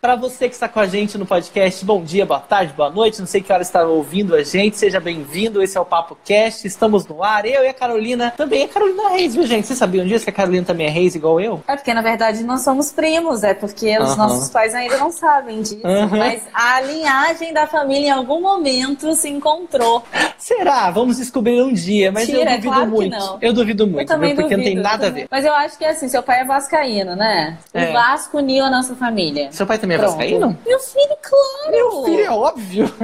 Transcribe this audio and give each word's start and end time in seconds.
Para 0.00 0.14
você 0.14 0.48
que 0.48 0.54
está 0.54 0.68
com 0.68 0.78
a 0.78 0.86
gente 0.86 1.18
no 1.18 1.26
podcast, 1.26 1.84
bom 1.84 2.04
dia, 2.04 2.24
boa 2.24 2.38
tarde, 2.38 2.72
boa 2.72 2.88
noite. 2.88 3.18
Não 3.18 3.26
sei 3.26 3.42
que 3.42 3.52
hora 3.52 3.62
está 3.62 3.82
ouvindo 3.82 4.32
a 4.36 4.44
gente, 4.44 4.78
seja 4.78 5.00
bem-vindo. 5.00 5.60
Esse 5.60 5.76
é 5.76 5.80
o 5.80 5.84
Papo 5.84 6.16
Cast, 6.24 6.64
estamos 6.68 7.04
no 7.08 7.20
ar. 7.20 7.44
Eu 7.44 7.64
e 7.64 7.66
a 7.66 7.74
Carolina, 7.74 8.32
também 8.36 8.62
é 8.62 8.68
Carolina 8.68 9.08
Reis, 9.08 9.34
viu, 9.34 9.44
gente? 9.44 9.66
Vocês 9.66 9.76
sabiam 9.76 10.06
disso 10.06 10.22
que 10.22 10.30
a 10.30 10.32
Carolina 10.32 10.64
também 10.64 10.86
é 10.86 10.88
Reis 10.88 11.16
igual 11.16 11.40
eu? 11.40 11.64
É 11.66 11.74
porque 11.74 11.92
na 11.92 12.00
verdade 12.00 12.44
nós 12.44 12.62
somos 12.62 12.92
primos, 12.92 13.42
é 13.42 13.54
porque 13.54 13.98
os 13.98 14.16
nossos 14.16 14.48
pais 14.50 14.72
ainda 14.72 14.98
não 14.98 15.10
sabem 15.10 15.62
disso. 15.62 15.82
Mas 16.16 16.44
a 16.54 16.80
linhagem 16.80 17.52
da 17.52 17.66
família 17.66 18.06
em 18.06 18.12
algum 18.12 18.40
momento 18.40 19.12
se 19.16 19.28
encontrou. 19.28 20.04
Será? 20.38 20.92
Vamos 20.92 21.16
descobrir 21.16 21.60
um 21.60 21.74
dia, 21.74 22.12
mas 22.12 22.28
eu 22.28 22.40
é 22.42 22.44
duvido 22.44 22.68
claro 22.68 22.84
que 22.84 22.90
muito. 22.92 23.38
Eu 23.42 23.52
duvido 23.52 23.84
muito, 23.84 24.02
Eu 24.02 24.06
também 24.06 24.32
viu? 24.32 24.44
porque 24.44 24.54
duvido, 24.54 24.76
não 24.76 24.76
tem 24.76 24.90
nada 24.92 25.06
eu 25.06 25.08
a 25.08 25.12
ver. 25.12 25.26
Mas 25.28 25.44
eu 25.44 25.52
acho 25.52 25.76
que 25.76 25.84
é 25.84 25.90
assim, 25.90 26.08
seu 26.08 26.22
pai 26.22 26.42
é 26.42 26.44
vascaíno, 26.44 27.16
né? 27.16 27.58
É. 27.74 27.90
O 27.90 27.92
Vasco 27.92 28.38
uniu 28.38 28.64
a 28.64 28.70
nossa 28.70 28.94
família. 28.94 29.50
Seu 29.50 29.66
pai 29.66 29.76
também 29.76 29.87
é 29.94 29.98
Pronto. 29.98 30.10
vascaíno? 30.10 30.58
Meu 30.66 30.78
filho, 30.80 31.16
claro! 31.22 31.70
Meu 31.70 32.04
filho, 32.04 32.24
é 32.24 32.30
óbvio. 32.30 32.94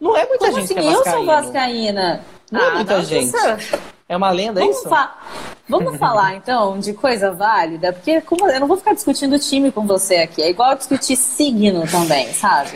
Não 0.00 0.16
é 0.16 0.26
muita 0.26 0.46
Como 0.46 0.52
gente 0.60 0.64
assim? 0.64 0.74
que 0.74 0.80
é 0.80 0.84
eu 0.92 0.92
vascaíno. 0.98 1.16
sou 1.16 1.26
vascaína. 1.26 2.20
Não 2.50 2.60
é 2.60 2.70
muita 2.74 3.02
gente. 3.04 3.32
É 4.08 4.16
uma 4.16 4.30
lenda, 4.30 4.60
é 4.60 4.62
Vamos, 4.64 4.78
isso? 4.78 4.88
fa- 4.88 5.16
Vamos 5.66 5.96
falar 5.96 6.34
então 6.36 6.78
de 6.78 6.92
coisa 6.92 7.32
válida, 7.32 7.90
porque 7.92 8.20
como- 8.20 8.50
eu 8.50 8.60
não 8.60 8.66
vou 8.68 8.76
ficar 8.76 8.92
discutindo 8.92 9.38
time 9.38 9.72
com 9.72 9.86
você 9.86 10.16
aqui. 10.16 10.42
É 10.42 10.50
igual 10.50 10.74
discutir 10.74 11.16
signo 11.16 11.86
também, 11.90 12.32
sabe? 12.34 12.72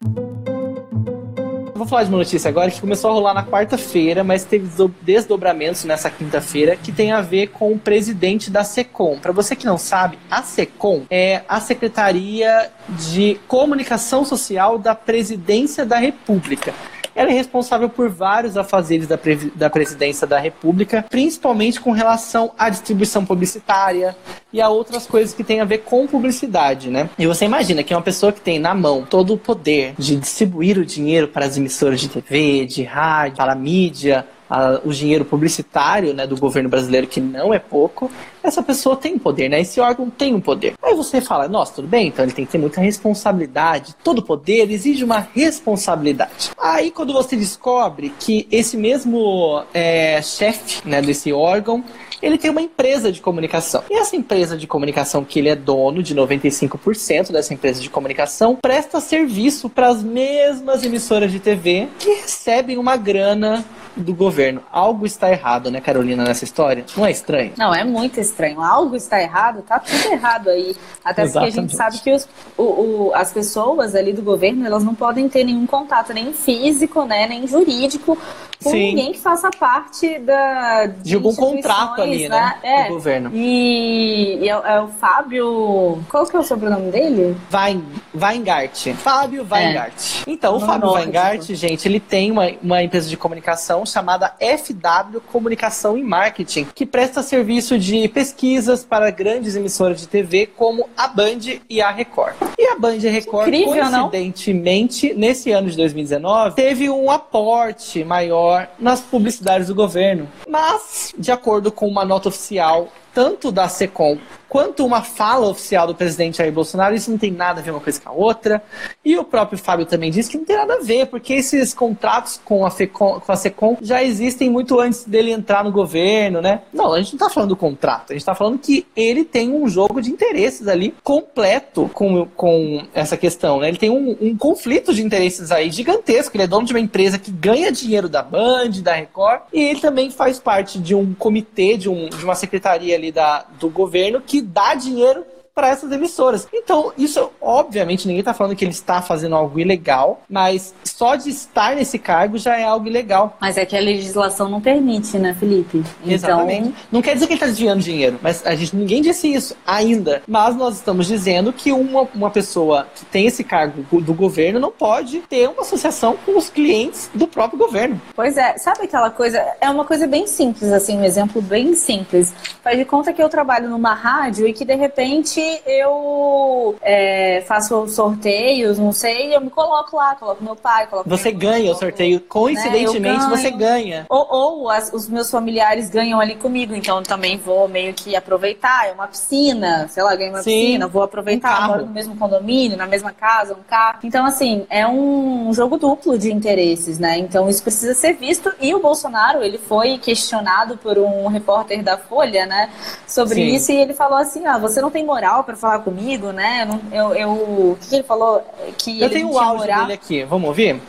Vou 1.79 1.87
falar 1.87 2.03
de 2.03 2.09
uma 2.09 2.19
notícia 2.19 2.49
agora 2.49 2.73
que 2.73 2.81
começou 2.81 3.09
a 3.09 3.15
rolar 3.15 3.33
na 3.35 3.45
quarta-feira, 3.45 4.25
mas 4.25 4.43
teve 4.43 4.67
desdo- 4.67 4.93
desdobramentos 5.01 5.85
nessa 5.85 6.11
quinta-feira 6.11 6.75
que 6.75 6.91
tem 6.91 7.13
a 7.13 7.21
ver 7.21 7.51
com 7.51 7.73
o 7.73 7.79
presidente 7.79 8.51
da 8.51 8.65
SECOM. 8.65 9.17
Para 9.21 9.31
você 9.31 9.55
que 9.55 9.65
não 9.65 9.79
sabe, 9.79 10.19
a 10.29 10.43
SECOM 10.43 11.05
é 11.09 11.43
a 11.49 11.61
Secretaria 11.61 12.69
de 12.89 13.41
Comunicação 13.47 14.25
Social 14.25 14.77
da 14.77 14.93
Presidência 14.93 15.87
da 15.87 15.99
República. 15.99 16.75
Ela 17.19 17.31
é 17.31 17.35
responsável 17.35 17.89
por 17.89 18.09
vários 18.09 18.57
afazeres 18.57 19.09
da, 19.09 19.19
da 19.57 19.69
presidência 19.69 20.25
da 20.25 20.39
República, 20.39 21.05
principalmente 21.11 21.81
com 21.81 21.91
relação 21.91 22.53
à 22.57 22.71
distribuição 22.71 23.27
publicitária 23.27 24.17
e 24.53 24.61
a 24.61 24.69
outras 24.69 25.05
coisas 25.05 25.35
que 25.35 25.43
têm 25.43 25.61
a 25.61 25.65
ver 25.65 25.79
com 25.79 26.07
publicidade, 26.07 26.89
né? 26.89 27.11
E 27.19 27.27
você 27.27 27.45
imagina 27.45 27.83
que 27.83 27.93
uma 27.93 28.03
pessoa 28.03 28.33
que 28.33 28.41
tem 28.41 28.61
na 28.61 28.73
mão 28.73 29.05
todo 29.05 29.35
o 29.35 29.37
poder 29.37 29.95
de 29.99 30.15
distribuir 30.15 30.79
o 30.79 30.87
dinheiro 30.87 31.27
para 31.27 31.45
as 31.45 31.57
emissoras 31.57 32.01
de 32.01 32.09
TV, 32.09 32.65
de 32.67 32.85
rádio, 32.85 33.39
para 33.39 33.51
a 33.51 33.57
mídia, 33.57 34.25
a- 34.49 34.81
o 34.85 34.93
dinheiro 34.93 35.25
publicitário 35.25 36.15
né, 36.15 36.27
do 36.27 36.37
governo 36.37 36.69
brasileiro, 36.69 37.07
que 37.07 37.21
não 37.21 37.53
é 37.53 37.59
pouco, 37.59 38.11
essa 38.43 38.63
pessoa 38.63 38.97
tem 38.97 39.19
poder, 39.19 39.49
né? 39.49 39.61
Esse 39.61 39.81
órgão 39.81 40.09
tem 40.09 40.35
um 40.35 40.41
poder. 40.41 40.75
Aí 40.83 40.95
você 40.95 41.21
fala, 41.21 41.49
nossa, 41.49 41.75
tudo 41.75 41.89
bem, 41.89 42.09
então 42.09 42.25
ele 42.25 42.33
tem 42.33 42.47
que 42.47 42.53
ter 42.53 42.59
muita 42.59 42.81
responsabilidade. 42.81 43.95
Todo 44.03 44.23
poder 44.23 44.71
exige 44.71 45.05
uma 45.05 45.27
responsabilidade. 45.35 46.51
Aí 46.59 46.91
quando 46.91 47.13
você 47.13 47.37
descobre 47.37 48.13
que 48.19 48.47
esse 48.51 48.77
mesmo 48.77 49.63
é, 49.75 50.21
chefe 50.23 50.87
né, 50.89 51.01
desse 51.03 51.33
órgão 51.33 51.85
ele 52.23 52.39
tem 52.39 52.51
uma 52.51 52.63
empresa 52.63 53.11
de 53.13 53.21
comunicação. 53.21 53.83
E 53.91 53.95
essa 53.95 54.17
empresa 54.17 54.57
de 54.57 54.67
comunicação, 54.67 55.25
que 55.25 55.39
ele 55.39 55.49
é 55.49 55.57
dono 55.57 56.03
de 56.03 56.15
95% 56.15 57.33
dessa 57.33 57.55
empresa 57.55 57.81
de 57.81 57.91
comunicação, 57.91 58.57
presta 58.61 59.01
serviço 59.01 59.69
para 59.69 59.89
as 59.89 60.03
mesmas 60.03 60.83
emissoras 60.85 61.31
de 61.31 61.39
TV 61.41 61.89
que 61.99 62.09
recebem 62.11 62.77
uma 62.79 62.97
grana 62.97 63.65
do 63.97 64.15
governo. 64.15 64.63
Algo 64.71 65.05
está 65.05 65.31
errado, 65.31 65.71
né, 65.73 65.81
Carolina, 65.81 66.23
nessa 66.25 66.45
história? 66.45 66.85
Não 66.97 67.05
é 67.05 67.11
estranho? 67.11 67.53
Não, 67.57 67.75
é 67.75 67.83
muito 67.83 68.21
estranho. 68.21 68.61
Algo 68.63 68.95
está 68.95 69.21
errado, 69.21 69.63
tá 69.63 69.81
tudo 69.81 70.13
errado 70.13 70.49
aí. 70.51 70.77
Até 71.05 71.25
porque 71.27 71.39
a 71.39 71.51
gente 71.51 71.75
sabe 71.75 71.99
que 71.99 72.13
os- 72.15 72.29
o- 72.57 72.63
o- 72.63 73.11
as 73.15 73.33
pessoas 73.33 73.97
ali 73.97 74.13
do 74.13 74.23
governo, 74.23 74.65
elas 74.65 74.85
não 74.85 74.95
podem 74.95 75.29
ter 75.29 75.43
nenhum 75.43 75.67
contato, 75.67 76.13
nem 76.15 76.33
físico, 76.33 77.05
né, 77.05 77.27
nem 77.27 77.47
jurídico, 77.49 78.17
com 78.63 78.71
Sim. 78.71 78.79
ninguém 78.95 79.13
que 79.13 79.19
faça 79.21 79.51
parte 79.51 80.19
da, 80.19 80.87
De 80.87 81.15
algum 81.15 81.35
contrato 81.35 82.03
ali, 82.03 82.25
instituições, 82.25 82.31
né, 82.31 82.59
É. 82.63 82.85
do 82.85 82.95
governo. 82.95 83.31
E, 83.33 84.39
e 84.41 84.49
é, 84.49 84.53
é 84.53 84.81
o 84.81 84.89
Fábio... 84.89 86.03
Qual 86.09 86.27
que 86.27 86.37
é 86.37 86.39
o 86.41 86.43
sobrenome 86.43 86.91
dele? 86.91 87.37
Wein, 87.53 87.85
Weingart. 88.15 88.95
Fábio 88.95 89.47
Weingart. 89.51 90.25
Então, 90.27 90.57
o 90.57 90.59
Nome 90.59 90.67
Fábio 90.73 90.87
nórdico. 90.89 91.13
Weingart, 91.13 91.43
gente, 91.55 91.87
ele 91.87 92.01
tem 92.01 92.31
uma, 92.31 92.51
uma 92.63 92.83
empresa 92.83 93.09
de 93.09 93.17
comunicação 93.17 93.87
chamada 93.87 94.35
FW 94.41 95.21
Comunicação 95.31 95.97
e 95.97 96.03
Marketing, 96.03 96.67
que 96.75 96.85
presta 96.85 97.23
serviço 97.23 97.79
de 97.79 98.09
pesquisas 98.09 98.85
para 98.85 99.11
grandes 99.11 99.55
emissoras 99.57 100.01
de 100.01 100.09
TV 100.09 100.47
como 100.57 100.89
a 100.97 101.07
Band 101.07 101.39
e 101.69 101.81
a 101.81 101.91
Record. 101.91 102.35
E 102.59 102.67
a 102.67 102.77
Band 102.79 102.97
e 102.97 103.09
a 103.09 103.11
Record, 103.11 103.49
Incrível, 103.49 103.91
não? 103.91 104.11
coincidentemente, 104.11 105.15
nesse 105.15 105.53
ano 105.53 105.71
de 105.71 105.77
2019, 105.77 106.57
teve 106.57 106.91
um 106.91 107.11
aporte 107.11 108.03
maior 108.05 108.48
nas 108.79 109.01
publicidades 109.01 109.69
do 109.69 109.75
governo. 109.75 110.29
Mas, 110.49 111.15
de 111.19 111.31
acordo 111.31 111.71
com 111.73 111.87
uma 111.87 112.05
nota 112.05 112.29
oficial, 112.29 112.89
tanto 113.19 113.51
da 113.51 113.69
SECOM 113.69 114.17
quanto 114.49 114.85
uma 114.85 115.03
fala 115.03 115.47
oficial 115.47 115.87
do 115.87 115.95
presidente 115.95 116.39
Jair 116.39 116.53
Bolsonaro, 116.53 116.95
isso 116.95 117.11
não 117.11 117.19
tem 117.19 117.31
nada 117.31 117.61
a 117.61 117.63
ver 117.63 117.71
uma 117.71 117.81
coisa 117.81 118.01
com 118.01 118.09
a 118.09 118.13
outra. 118.13 118.63
E 119.05 119.17
o 119.17 119.25
próprio 119.25 119.59
Fábio 119.59 119.85
também 119.85 120.11
disse 120.11 120.31
que 120.31 120.39
não 120.39 120.45
tem 120.45 120.57
nada 120.57 120.75
a 120.75 120.81
ver, 120.81 121.07
porque 121.07 121.35
esses 121.35 121.75
contratos 121.75 122.41
com 122.45 122.65
a, 122.65 122.71
FECOM, 122.71 123.21
com 123.21 123.33
a 123.33 123.37
SECOM 123.37 123.77
já 123.83 124.03
existem 124.03 124.49
muito 124.49 124.81
antes 124.81 125.05
dele 125.05 125.31
entrar 125.31 125.63
no 125.63 125.71
governo, 125.71 126.41
né? 126.41 126.63
Não, 126.73 126.95
a 126.95 126.99
gente 126.99 127.13
não 127.13 127.19
tá 127.19 127.31
falando 127.31 127.51
do 127.51 127.57
contrato, 127.57 128.13
a 128.13 128.13
gente 128.15 128.25
tá 128.25 128.35
falando 128.35 128.59
que 128.59 128.87
ele 128.97 129.25
tem 129.25 129.53
um 129.53 129.69
jogo 129.69 130.01
de 130.01 130.11
interesses 130.11 130.67
ali 130.67 130.95
completo 131.05 131.91
com, 131.93 132.27
com 132.27 132.87
essa 132.95 133.17
questão, 133.17 133.61
né? 133.61 133.69
Ele 133.69 133.79
tem 133.79 133.91
um, 133.91 134.17
um 134.21 134.37
conflito 134.37 134.95
de 134.95 135.03
interesses 135.03 135.53
aí 135.53 135.71
gigantesco. 135.71 136.35
Ele 136.37 136.45
é 136.45 136.47
dono 136.47 136.65
de 136.65 136.73
uma 136.73 136.81
empresa 136.81 137.19
que 137.19 137.31
ganha 137.31 137.71
dinheiro 137.71 138.09
da 138.09 138.23
Band, 138.23 138.71
da 138.83 138.95
Record, 138.95 139.43
e 139.53 139.61
ele 139.61 139.81
também 139.81 140.11
faz 140.11 140.39
parte 140.39 140.79
de 140.79 140.95
um 140.95 141.15
comitê, 141.15 141.77
de, 141.77 141.89
um, 141.89 142.09
de 142.09 142.25
uma 142.25 142.35
secretaria 142.35 142.95
ali 142.95 143.08
da, 143.13 143.45
do 143.61 143.69
governo 143.69 144.21
que 144.21 144.41
dá 144.41 144.75
dinheiro 144.75 145.25
para 145.59 145.71
essas 145.71 145.91
emissoras. 145.91 146.47
Então, 146.55 146.93
isso, 146.97 147.33
obviamente, 147.41 148.07
ninguém 148.07 148.21
está 148.21 148.33
falando 148.33 148.55
que 148.55 148.65
ele 148.65 148.71
está 148.71 149.03
fazendo 149.03 149.35
algo 149.35 149.59
ilegal, 149.59 150.23
mas 150.31 150.73
só 150.85 151.17
de 151.17 151.31
estar 151.31 151.75
nesse 151.75 151.99
cargo 151.99 152.39
já 152.39 152.57
é 152.57 152.63
algo 152.63 152.87
ilegal. 152.87 153.37
Mas 153.41 153.57
é 153.57 153.67
que 153.67 153.77
a 153.77 153.81
legislação 153.81 154.49
não 154.49 154.61
permite, 154.61 155.19
né, 155.19 155.35
Felipe? 155.35 155.83
Exatamente. 156.07 156.69
Então, 156.69 156.75
Não 156.93 157.03
quer 157.03 157.15
dizer 157.15 157.27
que 157.27 157.33
ele 157.33 157.39
está 157.39 157.47
desviando 157.47 157.83
dinheiro, 157.83 158.21
mas 158.23 158.47
a 158.47 158.55
gente 158.55 158.77
ninguém 158.77 159.03
disse 159.03 159.35
isso 159.35 159.57
ainda. 159.67 160.23
Mas 160.29 160.55
nós 160.55 160.77
estamos 160.77 161.09
dizendo 161.09 161.53
que 161.53 161.73
uma, 161.73 162.07
uma 162.15 162.31
pessoa 162.31 162.87
que 162.95 163.05
tem 163.07 163.27
esse 163.27 163.43
cargo 163.43 164.01
do 164.01 164.15
governo 164.15 164.61
não 164.61 164.71
pode 164.71 165.19
ter 165.23 165.49
uma 165.49 165.63
associação 165.63 166.17
com 166.25 166.39
os 166.39 166.49
clientes 166.49 167.11
do 167.13 167.27
próprio 167.27 167.59
governo. 167.59 168.01
Pois 168.15 168.37
é, 168.37 168.57
sabe 168.59 168.85
aquela 168.85 169.11
coisa? 169.11 169.45
É 169.61 169.69
uma 169.69 169.85
coisa 169.85 170.07
bem 170.07 170.25
simples, 170.29 170.71
assim, 170.71 170.99
um 170.99 171.05
exemplo 171.05 171.43
bem 171.43 171.75
simples. 171.75 172.33
Faz 172.63 172.79
de 172.79 172.85
conta 172.85 173.13
que 173.13 173.21
eu 173.21 173.29
trabalho 173.29 173.69
numa 173.69 173.93
rádio 173.93 174.47
e 174.47 174.53
que 174.53 174.65
de 174.65 174.77
repente 174.77 175.48
eu 175.67 176.77
é, 176.83 177.43
faço 177.47 177.87
sorteios, 177.89 178.79
não 178.79 178.93
sei, 178.93 179.35
eu 179.35 179.41
me 179.41 179.51
coloco 179.51 179.97
lá, 179.97 180.15
coloco 180.15 180.43
meu 180.43 180.57
pai, 180.57 180.87
coloco 180.87 181.09
Você 181.09 181.31
mãe, 181.31 181.39
ganha 181.39 181.73
o 181.73 181.75
sorteio, 181.75 182.21
coincidentemente 182.21 183.25
Né, 183.27 183.37
você 183.37 183.51
ganha. 183.51 184.07
Ou, 184.09 184.27
ou 184.31 184.71
as- 184.71 184.93
os 184.93 185.09
meus 185.09 185.31
familiares 185.31 185.91
ganham 185.91 186.21
ali 186.21 186.35
comigo, 186.37 186.75
então 186.75 186.99
eu 186.99 187.03
também 187.03 187.37
vou 187.37 187.69
meio 187.69 187.93
que 187.95 188.15
aproveitar. 188.17 188.89
É 188.89 188.93
uma 188.93 189.07
piscina, 189.07 189.87
sei 189.89 190.03
lá, 190.03 190.15
ganho 190.15 190.33
uma 190.33 190.43
Sim, 190.43 190.51
piscina, 190.51 190.87
vou 190.89 191.03
um 191.03 191.05
aproveitar, 191.05 191.49
carro. 191.49 191.69
moro 191.69 191.87
no 191.87 191.93
mesmo 191.93 192.17
condomínio, 192.17 192.77
na 192.77 192.87
mesma 192.87 193.13
casa, 193.13 193.55
um 193.55 193.63
carro. 193.69 193.99
Então, 194.05 194.25
assim, 194.27 194.67
é 194.71 194.87
um 194.87 195.53
jogo 195.53 195.77
duplo 195.79 196.19
de 196.19 196.33
interesses, 196.33 196.99
né? 196.99 197.19
Então 197.19 197.49
isso 197.49 197.63
precisa 197.63 197.95
ser 197.95 198.15
visto. 198.15 198.53
E 198.61 198.75
o 198.75 198.81
Bolsonaro, 198.81 199.43
ele 199.43 199.59
foi 199.59 199.99
questionado 199.99 200.77
por 200.77 200.99
um 200.99 201.27
repórter 201.29 201.83
da 201.83 201.97
Folha, 201.99 202.47
né, 202.47 202.71
sobre 203.07 203.35
Sim. 203.37 203.55
isso, 203.55 203.73
e 203.73 203.77
ele 203.77 203.95
falou 203.95 204.19
assim: 204.19 204.47
ah, 204.47 204.59
você 204.59 204.81
não 204.81 204.91
tem 204.91 205.05
moral 205.05 205.38
pra 205.43 205.57
falar 205.57 205.79
comigo, 205.81 206.33
né? 206.33 206.69
Eu, 206.93 207.15
eu, 207.15 207.15
eu- 207.17 207.31
o 207.31 207.79
que 207.81 207.95
ele 207.97 208.03
falou? 208.05 208.43
Que 208.77 209.01
Eu 209.01 209.07
ele 209.07 209.15
tenho 209.15 209.29
o 209.29 209.31
tinha 209.33 209.43
áudio 209.43 209.59
moral. 209.61 209.81
dele 209.83 209.93
aqui, 209.95 210.25
vamos 210.25 210.49
ouvir? 210.49 210.81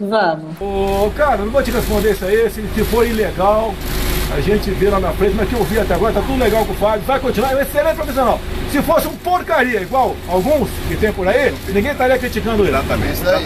Vamos. 0.00 0.56
Ô, 0.60 1.10
cara, 1.16 1.38
não 1.38 1.50
vou 1.50 1.62
te 1.62 1.70
responder 1.70 2.12
isso 2.12 2.24
aí, 2.24 2.48
se, 2.50 2.62
se 2.68 2.84
for 2.84 3.06
ilegal, 3.06 3.74
a 4.36 4.40
gente 4.40 4.70
vê 4.70 4.88
lá 4.90 5.00
na 5.00 5.12
frente, 5.12 5.34
mas 5.34 5.48
que 5.48 5.54
eu 5.54 5.64
vi 5.64 5.78
até 5.80 5.94
agora, 5.94 6.12
tá 6.12 6.20
tudo 6.20 6.38
legal 6.38 6.64
com 6.64 6.72
o 6.72 6.76
Fábio, 6.76 7.00
vai 7.02 7.18
continuar, 7.18 7.52
é 7.52 7.56
um 7.56 7.60
excelente 7.60 7.96
profissional. 7.96 8.38
Se 8.70 8.80
fosse 8.82 9.08
um 9.08 9.16
porcaria, 9.16 9.80
igual 9.80 10.14
alguns 10.28 10.68
que 10.88 10.96
tem 10.96 11.12
por 11.12 11.26
aí, 11.26 11.52
ninguém 11.68 11.92
estaria 11.92 12.18
criticando 12.18 12.62
ele. 12.62 12.70
Exatamente, 12.76 13.12
isso 13.14 13.24
daí. 13.24 13.44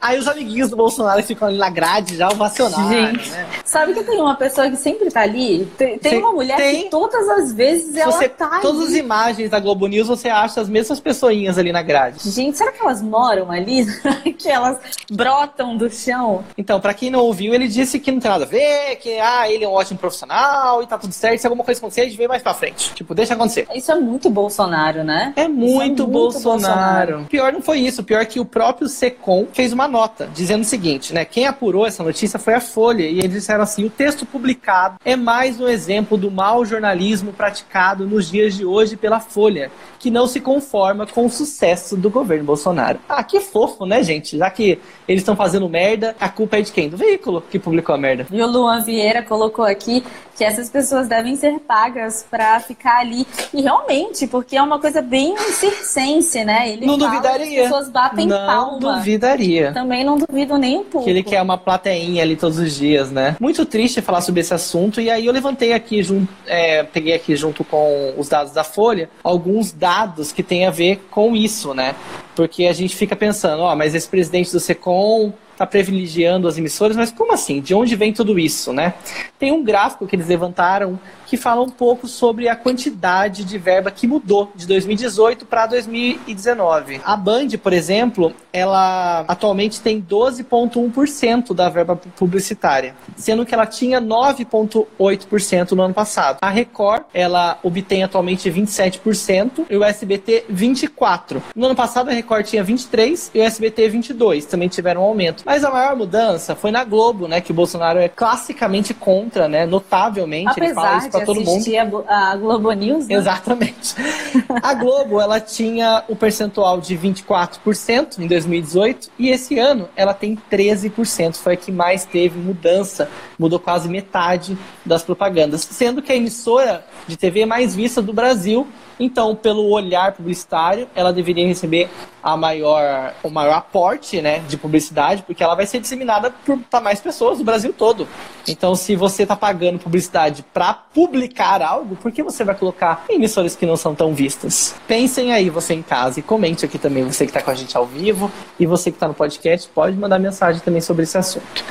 Aí 0.00 0.18
os 0.18 0.28
amiguinhos 0.28 0.68
do 0.68 0.76
Bolsonaro 0.76 1.22
ficam 1.22 1.48
ali 1.48 1.56
na 1.56 1.70
grade 1.70 2.16
já 2.18 2.28
ovacionaram, 2.28 2.88
Gente, 2.90 3.30
né? 3.30 3.46
Sabe 3.74 3.92
que 3.92 4.04
tem 4.04 4.20
uma 4.20 4.36
pessoa 4.36 4.70
que 4.70 4.76
sempre 4.76 5.10
tá 5.10 5.22
ali? 5.22 5.66
Tem, 5.76 5.98
tem 5.98 6.18
uma 6.18 6.30
mulher 6.30 6.56
tem. 6.56 6.84
que 6.84 6.90
todas 6.90 7.28
as 7.28 7.52
vezes 7.52 7.96
ela 7.96 8.12
você, 8.12 8.28
tá 8.28 8.60
Todas 8.60 8.82
ali. 8.82 8.92
as 8.92 8.94
imagens 9.00 9.50
da 9.50 9.58
Globo 9.58 9.88
News 9.88 10.06
você 10.06 10.28
acha 10.28 10.60
as 10.60 10.68
mesmas 10.68 11.00
pessoinhas 11.00 11.58
ali 11.58 11.72
na 11.72 11.82
grade. 11.82 12.30
Gente, 12.30 12.56
será 12.56 12.70
que 12.70 12.80
elas 12.80 13.02
moram 13.02 13.50
ali? 13.50 13.84
que 14.38 14.48
elas 14.48 14.78
brotam 15.10 15.76
do 15.76 15.90
chão? 15.90 16.44
Então, 16.56 16.80
para 16.80 16.94
quem 16.94 17.10
não 17.10 17.18
ouviu, 17.18 17.52
ele 17.52 17.66
disse 17.66 17.98
que 17.98 18.12
não 18.12 18.20
tem 18.20 18.30
nada 18.30 18.44
a 18.44 18.46
ver, 18.46 18.94
que 19.00 19.18
ah, 19.18 19.50
ele 19.50 19.64
é 19.64 19.68
um 19.68 19.72
ótimo 19.72 19.98
profissional 19.98 20.80
e 20.80 20.86
tá 20.86 20.96
tudo 20.96 21.12
certo. 21.12 21.40
Se 21.40 21.46
alguma 21.48 21.64
coisa 21.64 21.80
acontecer, 21.80 22.02
a 22.02 22.04
gente 22.04 22.16
vê 22.16 22.28
mais 22.28 22.44
pra 22.44 22.54
frente. 22.54 22.94
Tipo, 22.94 23.12
deixa 23.12 23.34
acontecer. 23.34 23.66
Isso 23.74 23.90
é 23.90 23.96
muito 23.96 24.30
Bolsonaro, 24.30 25.02
né? 25.02 25.32
É 25.34 25.48
muito, 25.48 25.82
é 25.82 25.86
muito 25.86 26.06
Bolsonaro. 26.06 27.14
Bolsonaro. 27.14 27.26
Pior 27.28 27.52
não 27.52 27.60
foi 27.60 27.80
isso. 27.80 28.04
Pior 28.04 28.24
que 28.24 28.38
o 28.38 28.44
próprio 28.44 28.88
Secom 28.88 29.48
fez 29.52 29.72
uma 29.72 29.88
nota 29.88 30.30
dizendo 30.32 30.62
o 30.62 30.64
seguinte, 30.64 31.12
né? 31.12 31.24
Quem 31.24 31.48
apurou 31.48 31.84
essa 31.84 32.04
notícia 32.04 32.38
foi 32.38 32.54
a 32.54 32.60
Folha. 32.60 33.02
E 33.02 33.18
eles 33.18 33.32
disseram 33.32 33.63
assim: 33.64 33.84
o 33.84 33.90
texto 33.90 34.24
publicado 34.24 34.96
é 35.04 35.16
mais 35.16 35.60
um 35.60 35.68
exemplo 35.68 36.16
do 36.16 36.30
mau 36.30 36.64
jornalismo 36.64 37.32
praticado 37.32 38.06
nos 38.06 38.30
dias 38.30 38.54
de 38.54 38.64
hoje 38.64 38.96
pela 38.96 39.18
Folha, 39.18 39.70
que 39.98 40.10
não 40.10 40.26
se 40.26 40.40
conforma 40.40 41.06
com 41.06 41.26
o 41.26 41.30
sucesso 41.30 41.96
do 41.96 42.08
governo 42.08 42.44
Bolsonaro. 42.44 43.00
Ah, 43.08 43.24
que 43.24 43.40
fofo, 43.40 43.84
né, 43.84 44.02
gente? 44.02 44.38
Já 44.38 44.48
que 44.50 44.78
eles 45.08 45.22
estão 45.22 45.34
fazendo 45.34 45.68
merda, 45.68 46.14
a 46.20 46.28
culpa 46.28 46.58
é 46.58 46.62
de 46.62 46.70
quem? 46.70 46.88
Do 46.88 46.96
veículo 46.96 47.42
que 47.50 47.58
publicou 47.58 47.94
a 47.94 47.98
merda. 47.98 48.26
E 48.30 48.40
o 48.40 48.46
Luan 48.46 48.82
Vieira 48.82 49.22
colocou 49.22 49.64
aqui 49.64 50.04
que 50.36 50.44
essas 50.44 50.68
pessoas 50.68 51.08
devem 51.08 51.36
ser 51.36 51.58
pagas 51.60 52.26
para 52.28 52.58
ficar 52.60 52.98
ali. 52.98 53.26
E 53.52 53.62
realmente, 53.62 54.26
porque 54.26 54.56
é 54.56 54.62
uma 54.62 54.78
coisa 54.78 55.00
bem 55.00 55.36
circense, 55.36 56.44
né? 56.44 56.70
Ele 56.70 56.86
não 56.86 56.98
duvidaria. 56.98 57.62
as 57.62 57.68
pessoas 57.68 57.88
batem 57.88 58.26
não 58.26 58.46
palma. 58.46 58.78
Não 58.80 58.98
duvidaria. 58.98 59.72
Também 59.72 60.04
não 60.04 60.18
duvido 60.18 60.58
nem 60.58 60.78
um 60.78 60.84
pouco. 60.84 61.04
Que 61.04 61.10
ele 61.10 61.22
quer 61.22 61.40
uma 61.42 61.56
plateinha 61.56 62.22
ali 62.22 62.36
todos 62.36 62.58
os 62.58 62.74
dias, 62.74 63.10
né? 63.10 63.36
Muito 63.40 63.64
triste 63.64 64.00
falar 64.00 64.20
sobre 64.20 64.40
esse 64.40 64.52
assunto. 64.52 65.00
E 65.00 65.10
aí 65.10 65.26
eu 65.26 65.32
levantei 65.32 65.72
aqui, 65.72 66.02
junto, 66.02 66.28
é, 66.46 66.82
peguei 66.82 67.14
aqui 67.14 67.36
junto 67.36 67.64
com 67.64 68.14
os 68.16 68.28
dados 68.28 68.52
da 68.52 68.64
Folha, 68.64 69.08
alguns 69.22 69.72
dados 69.72 70.32
que 70.32 70.42
tem 70.42 70.66
a 70.66 70.70
ver 70.70 71.06
com 71.10 71.36
isso, 71.36 71.74
né? 71.74 71.94
Porque 72.34 72.66
a 72.66 72.72
gente 72.72 72.96
fica 72.96 73.14
pensando, 73.14 73.62
ó, 73.62 73.74
mas 73.76 73.94
esse 73.94 74.08
presidente 74.08 74.50
do 74.50 74.60
SECOM 74.60 75.32
está 75.52 75.66
privilegiando 75.66 76.48
as 76.48 76.58
emissoras, 76.58 76.96
mas 76.96 77.12
como 77.12 77.32
assim? 77.32 77.60
De 77.60 77.74
onde 77.74 77.94
vem 77.94 78.12
tudo 78.12 78.38
isso, 78.38 78.72
né? 78.72 78.94
Tem 79.38 79.52
um 79.52 79.62
gráfico 79.62 80.06
que 80.06 80.16
eles 80.16 80.26
levantaram 80.26 80.98
que 81.34 81.36
fala 81.36 81.62
um 81.62 81.68
pouco 81.68 82.06
sobre 82.06 82.48
a 82.48 82.54
quantidade 82.54 83.44
de 83.44 83.58
verba 83.58 83.90
que 83.90 84.06
mudou 84.06 84.52
de 84.54 84.68
2018 84.68 85.44
para 85.44 85.66
2019. 85.66 87.00
A 87.04 87.16
Band, 87.16 87.48
por 87.60 87.72
exemplo, 87.72 88.32
ela 88.52 89.24
atualmente 89.26 89.80
tem 89.80 90.00
12,1% 90.00 91.52
da 91.52 91.68
verba 91.68 91.96
publicitária, 91.96 92.94
sendo 93.16 93.44
que 93.44 93.52
ela 93.52 93.66
tinha 93.66 94.00
9,8% 94.00 95.72
no 95.72 95.82
ano 95.82 95.92
passado. 95.92 96.38
A 96.40 96.50
Record, 96.50 97.02
ela 97.12 97.58
obtém 97.64 98.04
atualmente 98.04 98.48
27% 98.48 99.66
e 99.68 99.76
o 99.76 99.82
SBT 99.82 100.44
24%. 100.52 101.42
No 101.56 101.66
ano 101.66 101.74
passado 101.74 102.10
a 102.10 102.12
Record 102.12 102.46
tinha 102.46 102.64
23% 102.64 103.30
e 103.34 103.40
o 103.40 103.42
SBT 103.42 103.90
22%, 103.90 104.44
também 104.44 104.68
tiveram 104.68 105.00
um 105.00 105.04
aumento. 105.04 105.42
Mas 105.44 105.64
a 105.64 105.70
maior 105.72 105.96
mudança 105.96 106.54
foi 106.54 106.70
na 106.70 106.84
Globo, 106.84 107.26
né, 107.26 107.40
que 107.40 107.50
o 107.50 107.54
Bolsonaro 107.54 107.98
é 107.98 108.08
classicamente 108.08 108.94
contra, 108.94 109.48
né, 109.48 109.66
notavelmente, 109.66 110.50
Apesar 110.50 110.64
ele 110.64 110.74
fala 110.74 110.98
isso 110.98 111.10
para 111.10 111.23
todo 111.24 111.40
mundo. 111.40 112.04
A, 112.08 112.36
Globo 112.36 112.72
News, 112.72 113.06
né? 113.06 113.14
Exatamente. 113.14 113.94
a 114.62 114.74
Globo, 114.74 115.20
ela 115.20 115.40
tinha 115.40 116.04
o 116.08 116.16
percentual 116.16 116.80
de 116.80 116.96
24% 116.96 118.18
em 118.18 118.26
2018 118.26 119.10
e 119.18 119.30
esse 119.30 119.58
ano 119.58 119.88
ela 119.96 120.14
tem 120.14 120.36
13%. 120.50 121.36
Foi 121.36 121.54
a 121.54 121.56
que 121.56 121.72
mais 121.72 122.04
teve 122.04 122.38
mudança, 122.38 123.08
mudou 123.38 123.58
quase 123.58 123.88
metade 123.88 124.56
das 124.84 125.02
propagandas, 125.02 125.62
sendo 125.62 126.02
que 126.02 126.12
a 126.12 126.16
emissora 126.16 126.84
de 127.06 127.16
TV 127.16 127.46
mais 127.46 127.74
vista 127.74 128.00
do 128.00 128.12
Brasil 128.12 128.66
então, 128.98 129.34
pelo 129.34 129.68
olhar 129.70 130.12
publicitário, 130.12 130.88
ela 130.94 131.12
deveria 131.12 131.46
receber 131.46 131.90
a 132.22 132.36
maior, 132.36 133.14
o 133.22 133.28
maior 133.28 133.54
aporte 133.54 134.20
né, 134.22 134.38
de 134.40 134.56
publicidade, 134.56 135.22
porque 135.22 135.42
ela 135.42 135.54
vai 135.54 135.66
ser 135.66 135.80
disseminada 135.80 136.32
para 136.70 136.80
mais 136.80 137.00
pessoas 137.00 137.38
do 137.38 137.44
Brasil 137.44 137.74
todo. 137.76 138.06
Então, 138.48 138.74
se 138.74 138.94
você 138.94 139.24
está 139.24 139.36
pagando 139.36 139.78
publicidade 139.78 140.44
para 140.54 140.72
publicar 140.74 141.60
algo, 141.60 141.96
por 141.96 142.12
que 142.12 142.22
você 142.22 142.44
vai 142.44 142.54
colocar 142.54 143.04
em 143.08 143.16
emissoras 143.16 143.56
que 143.56 143.66
não 143.66 143.76
são 143.76 143.94
tão 143.94 144.14
vistas? 144.14 144.43
Pensem 144.86 145.32
aí, 145.32 145.50
você 145.50 145.74
em 145.74 145.82
casa, 145.82 146.20
e 146.20 146.22
comente 146.22 146.64
aqui 146.64 146.78
também, 146.78 147.04
você 147.04 147.24
que 147.24 147.30
está 147.30 147.42
com 147.42 147.50
a 147.50 147.54
gente 147.54 147.76
ao 147.76 147.86
vivo 147.86 148.30
e 148.58 148.66
você 148.66 148.90
que 148.90 148.96
está 148.96 149.08
no 149.08 149.14
podcast, 149.14 149.68
pode 149.74 149.96
mandar 149.96 150.18
mensagem 150.18 150.60
também 150.62 150.80
sobre 150.80 151.04
esse 151.04 151.16
assunto. 151.16 151.64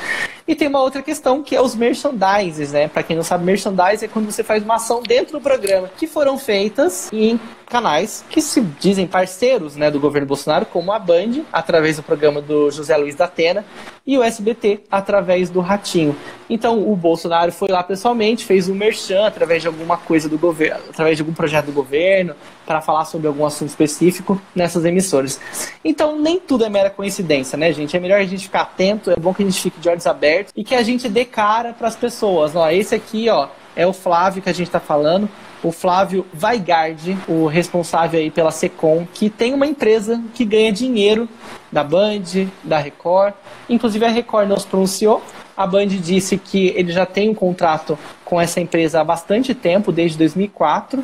E 0.46 0.54
tem 0.54 0.68
uma 0.68 0.82
outra 0.82 1.00
questão 1.00 1.42
que 1.42 1.56
é 1.56 1.60
os 1.60 1.74
merchandises, 1.74 2.72
né? 2.72 2.86
Para 2.86 3.02
quem 3.02 3.16
não 3.16 3.22
sabe, 3.22 3.44
merchandise 3.44 4.04
é 4.04 4.08
quando 4.08 4.30
você 4.30 4.42
faz 4.42 4.62
uma 4.62 4.74
ação 4.74 5.02
dentro 5.02 5.32
do 5.32 5.40
programa, 5.40 5.88
que 5.96 6.06
foram 6.06 6.36
feitas 6.36 7.10
em 7.12 7.40
canais 7.64 8.22
que 8.28 8.42
se 8.42 8.60
dizem 8.78 9.06
parceiros 9.06 9.74
né, 9.74 9.90
do 9.90 9.98
governo 9.98 10.28
Bolsonaro, 10.28 10.66
como 10.66 10.92
a 10.92 10.98
Band, 10.98 11.44
através 11.50 11.96
do 11.96 12.02
programa 12.02 12.42
do 12.42 12.70
José 12.70 12.94
Luiz 12.94 13.14
da 13.14 13.24
Atena, 13.24 13.64
e 14.06 14.18
o 14.18 14.22
SBT, 14.22 14.82
através 14.90 15.48
do 15.48 15.60
Ratinho. 15.60 16.14
Então, 16.48 16.86
o 16.86 16.94
Bolsonaro 16.94 17.50
foi 17.50 17.68
lá 17.68 17.82
pessoalmente, 17.82 18.44
fez 18.44 18.68
um 18.68 18.74
merchan 18.74 19.26
através 19.26 19.62
de 19.62 19.68
alguma 19.68 19.96
coisa 19.96 20.28
do 20.28 20.36
governo, 20.36 20.84
através 20.90 21.16
de 21.16 21.22
algum 21.22 21.32
projeto 21.32 21.66
do 21.66 21.72
governo, 21.72 22.34
para 22.66 22.82
falar 22.82 23.06
sobre 23.06 23.26
algum 23.26 23.46
assunto 23.46 23.70
específico 23.70 24.40
nessas 24.54 24.84
emissoras. 24.84 25.40
Então, 25.82 26.18
nem 26.20 26.38
tudo 26.38 26.66
é 26.66 26.68
mera 26.68 26.90
coincidência, 26.90 27.56
né, 27.56 27.72
gente? 27.72 27.96
É 27.96 28.00
melhor 28.00 28.20
a 28.20 28.24
gente 28.24 28.44
ficar 28.44 28.60
atento, 28.60 29.10
é 29.10 29.16
bom 29.16 29.32
que 29.32 29.42
a 29.42 29.46
gente 29.46 29.60
fique 29.60 29.80
de 29.80 29.88
olhos 29.88 30.06
abertos 30.06 30.33
e 30.56 30.64
que 30.64 30.74
a 30.74 30.82
gente 30.82 31.08
dê 31.08 31.24
cara 31.24 31.72
para 31.72 31.88
as 31.88 31.96
pessoas. 31.96 32.54
Ó, 32.54 32.68
esse 32.70 32.94
aqui, 32.94 33.28
ó, 33.28 33.48
é 33.74 33.86
o 33.86 33.92
Flávio 33.92 34.42
que 34.42 34.50
a 34.50 34.54
gente 34.54 34.68
está 34.68 34.80
falando 34.80 35.28
o 35.64 35.72
Flávio 35.72 36.26
Vaigard, 36.32 37.16
o 37.26 37.46
responsável 37.46 38.20
aí 38.20 38.30
pela 38.30 38.50
Secom, 38.50 39.06
que 39.12 39.30
tem 39.30 39.54
uma 39.54 39.66
empresa 39.66 40.22
que 40.34 40.44
ganha 40.44 40.70
dinheiro 40.70 41.26
da 41.72 41.82
Band, 41.82 42.22
da 42.62 42.78
Record. 42.78 43.32
Inclusive 43.68 44.04
a 44.04 44.10
Record 44.10 44.46
não 44.46 44.58
se 44.58 44.66
pronunciou. 44.66 45.22
A 45.56 45.66
Band 45.66 45.86
disse 45.86 46.36
que 46.36 46.68
ele 46.76 46.92
já 46.92 47.06
tem 47.06 47.30
um 47.30 47.34
contrato 47.34 47.98
com 48.24 48.38
essa 48.38 48.60
empresa 48.60 49.00
há 49.00 49.04
bastante 49.04 49.54
tempo, 49.54 49.90
desde 49.90 50.18
2004, 50.18 51.02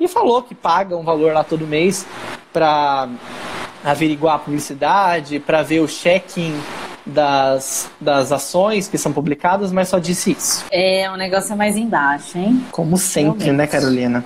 e 0.00 0.08
falou 0.08 0.42
que 0.42 0.54
paga 0.54 0.96
um 0.96 1.04
valor 1.04 1.34
lá 1.34 1.44
todo 1.44 1.66
mês 1.66 2.06
para 2.52 3.08
averiguar 3.84 4.36
a 4.36 4.38
publicidade, 4.38 5.38
para 5.38 5.62
ver 5.62 5.80
o 5.80 5.86
check-in 5.86 6.54
das, 7.06 7.90
das 8.00 8.32
ações 8.32 8.88
que 8.88 8.96
são 8.96 9.12
publicadas, 9.12 9.72
mas 9.72 9.88
só 9.88 9.98
disse 9.98 10.32
isso. 10.32 10.64
É, 10.70 11.10
o 11.10 11.16
negócio 11.16 11.52
é 11.52 11.56
mais 11.56 11.76
embaixo, 11.76 12.38
hein? 12.38 12.64
Como 12.70 12.96
sempre, 12.96 13.44
Realmente. 13.44 13.52
né, 13.52 13.66
Carolina? 13.66 14.24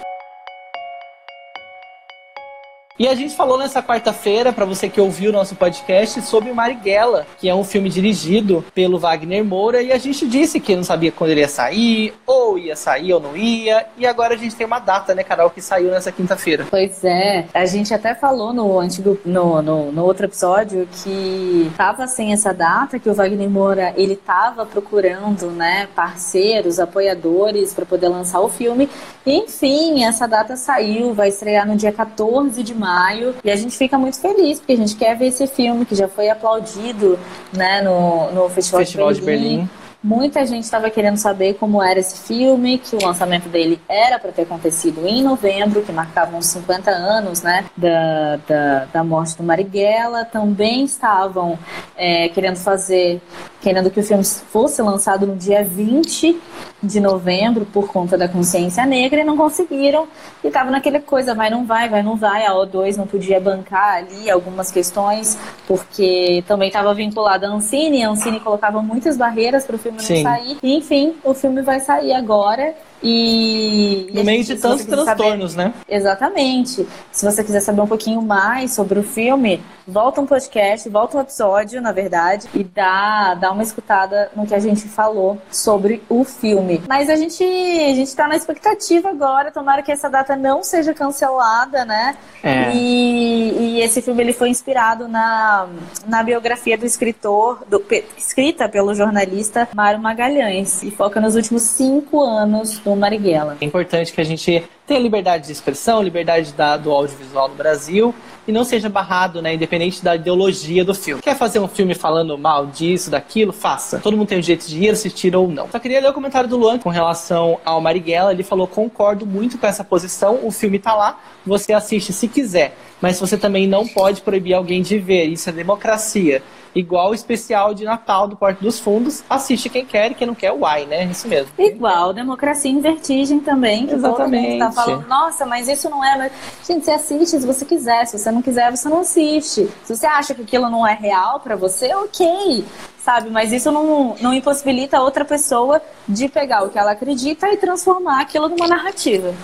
E 2.98 3.06
a 3.06 3.14
gente 3.14 3.36
falou 3.36 3.56
nessa 3.56 3.80
quarta-feira, 3.80 4.52
para 4.52 4.64
você 4.64 4.88
que 4.88 5.00
ouviu 5.00 5.30
o 5.30 5.32
nosso 5.32 5.54
podcast, 5.54 6.20
sobre 6.22 6.52
Marighella, 6.52 7.28
que 7.38 7.48
é 7.48 7.54
um 7.54 7.62
filme 7.62 7.88
dirigido 7.88 8.64
pelo 8.74 8.98
Wagner 8.98 9.44
Moura, 9.44 9.80
e 9.80 9.92
a 9.92 9.98
gente 9.98 10.26
disse 10.26 10.58
que 10.58 10.74
não 10.74 10.82
sabia 10.82 11.12
quando 11.12 11.30
ele 11.30 11.42
ia 11.42 11.48
sair, 11.48 12.12
ou 12.26 12.58
ia 12.58 12.74
sair 12.74 13.12
ou 13.12 13.20
não 13.20 13.36
ia, 13.36 13.86
e 13.96 14.04
agora 14.04 14.34
a 14.34 14.36
gente 14.36 14.56
tem 14.56 14.66
uma 14.66 14.80
data, 14.80 15.14
né, 15.14 15.22
Carol, 15.22 15.48
que 15.48 15.62
saiu 15.62 15.92
nessa 15.92 16.10
quinta-feira. 16.10 16.66
Pois 16.68 17.04
é, 17.04 17.46
a 17.54 17.64
gente 17.66 17.94
até 17.94 18.16
falou 18.16 18.52
no 18.52 18.80
antigo, 18.80 19.16
no, 19.24 19.62
no, 19.62 19.92
no, 19.92 20.04
outro 20.04 20.26
episódio 20.26 20.88
que 21.04 21.70
tava 21.76 22.08
sem 22.08 22.32
essa 22.32 22.52
data, 22.52 22.98
que 22.98 23.08
o 23.08 23.14
Wagner 23.14 23.48
Moura, 23.48 23.94
ele 23.96 24.16
tava 24.16 24.66
procurando, 24.66 25.52
né, 25.52 25.88
parceiros, 25.94 26.80
apoiadores 26.80 27.72
para 27.72 27.86
poder 27.86 28.08
lançar 28.08 28.40
o 28.40 28.48
filme, 28.48 28.90
enfim, 29.24 30.02
essa 30.02 30.26
data 30.26 30.56
saiu, 30.56 31.14
vai 31.14 31.28
estrear 31.28 31.64
no 31.64 31.76
dia 31.76 31.92
14 31.92 32.60
de 32.60 32.74
março, 32.74 32.87
maio. 32.88 33.34
E 33.44 33.50
a 33.50 33.56
gente 33.56 33.76
fica 33.76 33.98
muito 33.98 34.18
feliz, 34.18 34.58
porque 34.58 34.72
a 34.72 34.76
gente 34.76 34.96
quer 34.96 35.16
ver 35.16 35.26
esse 35.26 35.46
filme 35.46 35.84
que 35.84 35.94
já 35.94 36.08
foi 36.08 36.30
aplaudido 36.30 37.18
né, 37.52 37.82
no, 37.82 38.30
no 38.32 38.48
Festival, 38.48 38.80
Festival 38.80 39.12
de 39.12 39.20
Berlim. 39.20 39.42
De 39.42 39.56
Berlim. 39.56 39.70
Muita 40.00 40.46
gente 40.46 40.62
estava 40.62 40.88
querendo 40.90 41.16
saber 41.16 41.54
como 41.54 41.82
era 41.82 41.98
esse 41.98 42.20
filme, 42.20 42.78
que 42.78 42.94
o 42.94 43.04
lançamento 43.04 43.48
dele 43.48 43.80
era 43.88 44.16
para 44.16 44.30
ter 44.30 44.42
acontecido 44.42 45.04
em 45.04 45.24
novembro, 45.24 45.82
que 45.82 45.90
marcava 45.90 46.36
uns 46.36 46.46
50 46.46 46.88
anos 46.88 47.42
né, 47.42 47.64
da, 47.76 48.36
da, 48.46 48.84
da 48.92 49.04
morte 49.04 49.36
do 49.36 49.42
Marighella. 49.42 50.24
Também 50.24 50.84
estavam 50.84 51.58
é, 51.96 52.28
querendo 52.28 52.58
fazer, 52.58 53.20
querendo 53.60 53.90
que 53.90 54.00
o 54.00 54.02
filme 54.02 54.24
fosse 54.24 54.80
lançado 54.82 55.26
no 55.26 55.36
dia 55.36 55.64
20 55.64 56.40
de 56.82 57.00
novembro 57.00 57.66
por 57.66 57.88
conta 57.88 58.16
da 58.16 58.28
consciência 58.28 58.86
negra 58.86 59.20
e 59.20 59.24
não 59.24 59.36
conseguiram. 59.36 60.06
E 60.44 60.50
tava 60.50 60.70
naquela 60.70 61.00
coisa, 61.00 61.34
vai, 61.34 61.50
não 61.50 61.66
vai, 61.66 61.88
vai, 61.88 62.02
não 62.02 62.16
vai. 62.16 62.46
A 62.46 62.52
O2 62.52 62.96
não 62.96 63.06
podia 63.06 63.40
bancar 63.40 63.96
ali 63.96 64.30
algumas 64.30 64.70
questões, 64.70 65.36
porque 65.66 66.44
também 66.46 66.68
estava 66.68 66.94
vinculada 66.94 67.48
à 67.48 67.50
Ancine, 67.50 67.98
e 67.98 68.02
a 68.02 68.10
Ancine 68.10 68.38
colocava 68.40 68.80
muitas 68.80 69.16
barreiras 69.16 69.64
para 69.64 69.76
o 69.76 69.78
filme 69.78 70.00
Sim. 70.00 70.22
não 70.22 70.32
sair. 70.32 70.58
E, 70.62 70.76
enfim, 70.76 71.16
o 71.24 71.34
filme 71.34 71.62
vai 71.62 71.80
sair 71.80 72.12
agora 72.12 72.74
E, 73.02 74.10
no 74.12 74.24
meio 74.24 74.42
de 74.44 74.56
tantos 74.56 74.84
transtornos, 74.84 75.52
saber... 75.52 75.68
né? 75.68 75.74
Exatamente. 75.88 76.86
Se 77.12 77.24
você 77.24 77.44
quiser 77.44 77.60
saber 77.60 77.80
um 77.80 77.86
pouquinho 77.86 78.20
mais 78.20 78.72
sobre 78.72 78.98
o 78.98 79.02
filme, 79.02 79.62
volta 79.86 80.20
um 80.20 80.26
podcast, 80.26 80.88
volta 80.88 81.16
um 81.16 81.20
episódio, 81.20 81.80
na 81.80 81.92
verdade, 81.92 82.48
e 82.54 82.62
dá, 82.62 83.34
dá 83.34 83.50
uma 83.52 83.62
escutada 83.62 84.30
no 84.36 84.46
que 84.46 84.54
a 84.54 84.58
gente 84.58 84.86
falou 84.88 85.38
sobre 85.50 86.02
o 86.08 86.24
filme. 86.24 86.82
Mas 86.86 87.08
a 87.08 87.16
gente, 87.16 87.42
a 87.42 87.94
gente 87.94 88.14
tá 88.14 88.28
na 88.28 88.36
expectativa 88.36 89.08
agora, 89.08 89.50
tomara 89.50 89.82
que 89.82 89.90
essa 89.90 90.10
data 90.10 90.36
não 90.36 90.62
seja 90.62 90.92
cancelada, 90.92 91.84
né? 91.84 92.16
É. 92.42 92.70
E, 92.74 93.78
e 93.78 93.80
esse 93.80 94.02
filme 94.02 94.22
ele 94.22 94.32
foi 94.32 94.50
inspirado 94.50 95.08
na, 95.08 95.68
na 96.06 96.22
biografia 96.22 96.76
do 96.76 96.84
escritor, 96.84 97.64
do, 97.68 97.82
escrita 98.16 98.68
pelo 98.68 98.94
jornalista 98.94 99.68
Mário 99.74 100.00
Magalhães, 100.00 100.82
e 100.82 100.90
foca 100.90 101.20
nos 101.20 101.34
últimos 101.34 101.62
cinco 101.62 102.22
anos 102.22 102.78
do 102.94 103.00
Marighella. 103.00 103.56
É 103.60 103.64
importante 103.64 104.12
que 104.12 104.20
a 104.20 104.24
gente 104.24 104.64
tenha 104.86 105.00
liberdade 105.00 105.46
de 105.46 105.52
expressão, 105.52 106.02
liberdade 106.02 106.52
da, 106.52 106.76
do 106.76 106.90
audiovisual 106.90 107.48
no 107.48 107.54
Brasil 107.54 108.14
e 108.46 108.52
não 108.52 108.64
seja 108.64 108.88
barrado, 108.88 109.42
né, 109.42 109.54
independente 109.54 110.02
da 110.02 110.16
ideologia 110.16 110.82
do 110.84 110.94
filme. 110.94 111.20
Quer 111.20 111.36
fazer 111.36 111.58
um 111.58 111.68
filme 111.68 111.94
falando 111.94 112.38
mal 112.38 112.66
disso, 112.66 113.10
daquilo? 113.10 113.52
Faça. 113.52 113.98
Todo 113.98 114.16
mundo 114.16 114.28
tem 114.28 114.38
o 114.38 114.40
direito 114.40 114.66
de 114.66 114.84
ir 114.84 114.88
assistir 114.88 115.36
ou 115.36 115.46
não. 115.48 115.68
Só 115.70 115.78
queria 115.78 116.00
ler 116.00 116.08
o 116.08 116.14
comentário 116.14 116.48
do 116.48 116.56
Luan 116.56 116.78
com 116.78 116.88
relação 116.88 117.58
ao 117.64 117.80
Marighella. 117.80 118.32
Ele 118.32 118.42
falou: 118.42 118.66
concordo 118.66 119.26
muito 119.26 119.58
com 119.58 119.66
essa 119.66 119.84
posição, 119.84 120.40
o 120.42 120.50
filme 120.50 120.78
tá 120.78 120.94
lá, 120.94 121.20
você 121.44 121.74
assiste 121.74 122.12
se 122.12 122.26
quiser. 122.26 122.74
Mas 123.00 123.20
você 123.20 123.36
também 123.36 123.66
não 123.66 123.86
pode 123.86 124.22
proibir 124.22 124.54
alguém 124.54 124.80
de 124.80 124.98
ver. 124.98 125.26
Isso 125.26 125.48
é 125.50 125.52
democracia 125.52 126.42
igual 126.74 127.10
o 127.10 127.14
especial 127.14 127.74
de 127.74 127.84
Natal 127.84 128.28
do 128.28 128.36
Porto 128.36 128.60
dos 128.60 128.78
Fundos. 128.78 129.22
Assiste 129.28 129.68
quem 129.68 129.84
quer 129.84 130.10
e 130.10 130.14
quem 130.14 130.26
não 130.26 130.34
quer, 130.34 130.52
uai, 130.52 130.86
né? 130.86 131.04
Isso 131.04 131.28
mesmo. 131.28 131.50
Igual 131.58 132.12
Democracia 132.12 132.70
em 132.70 132.80
Vertigem 132.80 133.40
também, 133.40 133.86
que 133.86 133.94
Exatamente. 133.94 134.58
todo 134.58 134.58
tá 134.58 134.72
falando, 134.72 135.06
nossa, 135.06 135.46
mas 135.46 135.68
isso 135.68 135.88
não 135.88 136.04
é. 136.04 136.30
Gente, 136.66 136.84
você 136.84 136.92
assiste 136.92 137.38
se 137.40 137.46
você 137.46 137.64
quiser. 137.64 138.06
Se 138.06 138.18
você 138.18 138.30
não 138.30 138.42
quiser, 138.42 138.70
você 138.74 138.88
não 138.88 139.00
assiste. 139.00 139.68
Se 139.84 139.96
você 139.96 140.06
acha 140.06 140.34
que 140.34 140.42
aquilo 140.42 140.68
não 140.70 140.86
é 140.86 140.94
real 140.94 141.40
para 141.40 141.56
você, 141.56 141.94
ok 141.94 142.64
sabe? 142.98 143.30
Mas 143.30 143.52
isso 143.52 143.72
não, 143.72 144.16
não 144.20 144.34
impossibilita 144.34 145.00
outra 145.00 145.24
pessoa 145.24 145.80
de 146.06 146.28
pegar 146.28 146.62
o 146.62 146.68
que 146.68 146.78
ela 146.78 146.92
acredita 146.92 147.48
e 147.48 147.56
transformar 147.56 148.20
aquilo 148.20 148.50
numa 148.50 148.68
narrativa. 148.68 149.34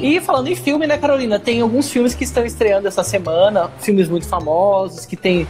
E 0.00 0.20
falando 0.20 0.48
em 0.48 0.54
filme, 0.54 0.86
né, 0.86 0.96
Carolina? 0.96 1.38
Tem 1.38 1.60
alguns 1.60 1.90
filmes 1.90 2.14
que 2.14 2.24
estão 2.24 2.44
estreando 2.44 2.86
essa 2.86 3.02
semana, 3.02 3.70
filmes 3.80 4.08
muito 4.08 4.26
famosos, 4.26 5.04
que 5.04 5.16
tem 5.16 5.46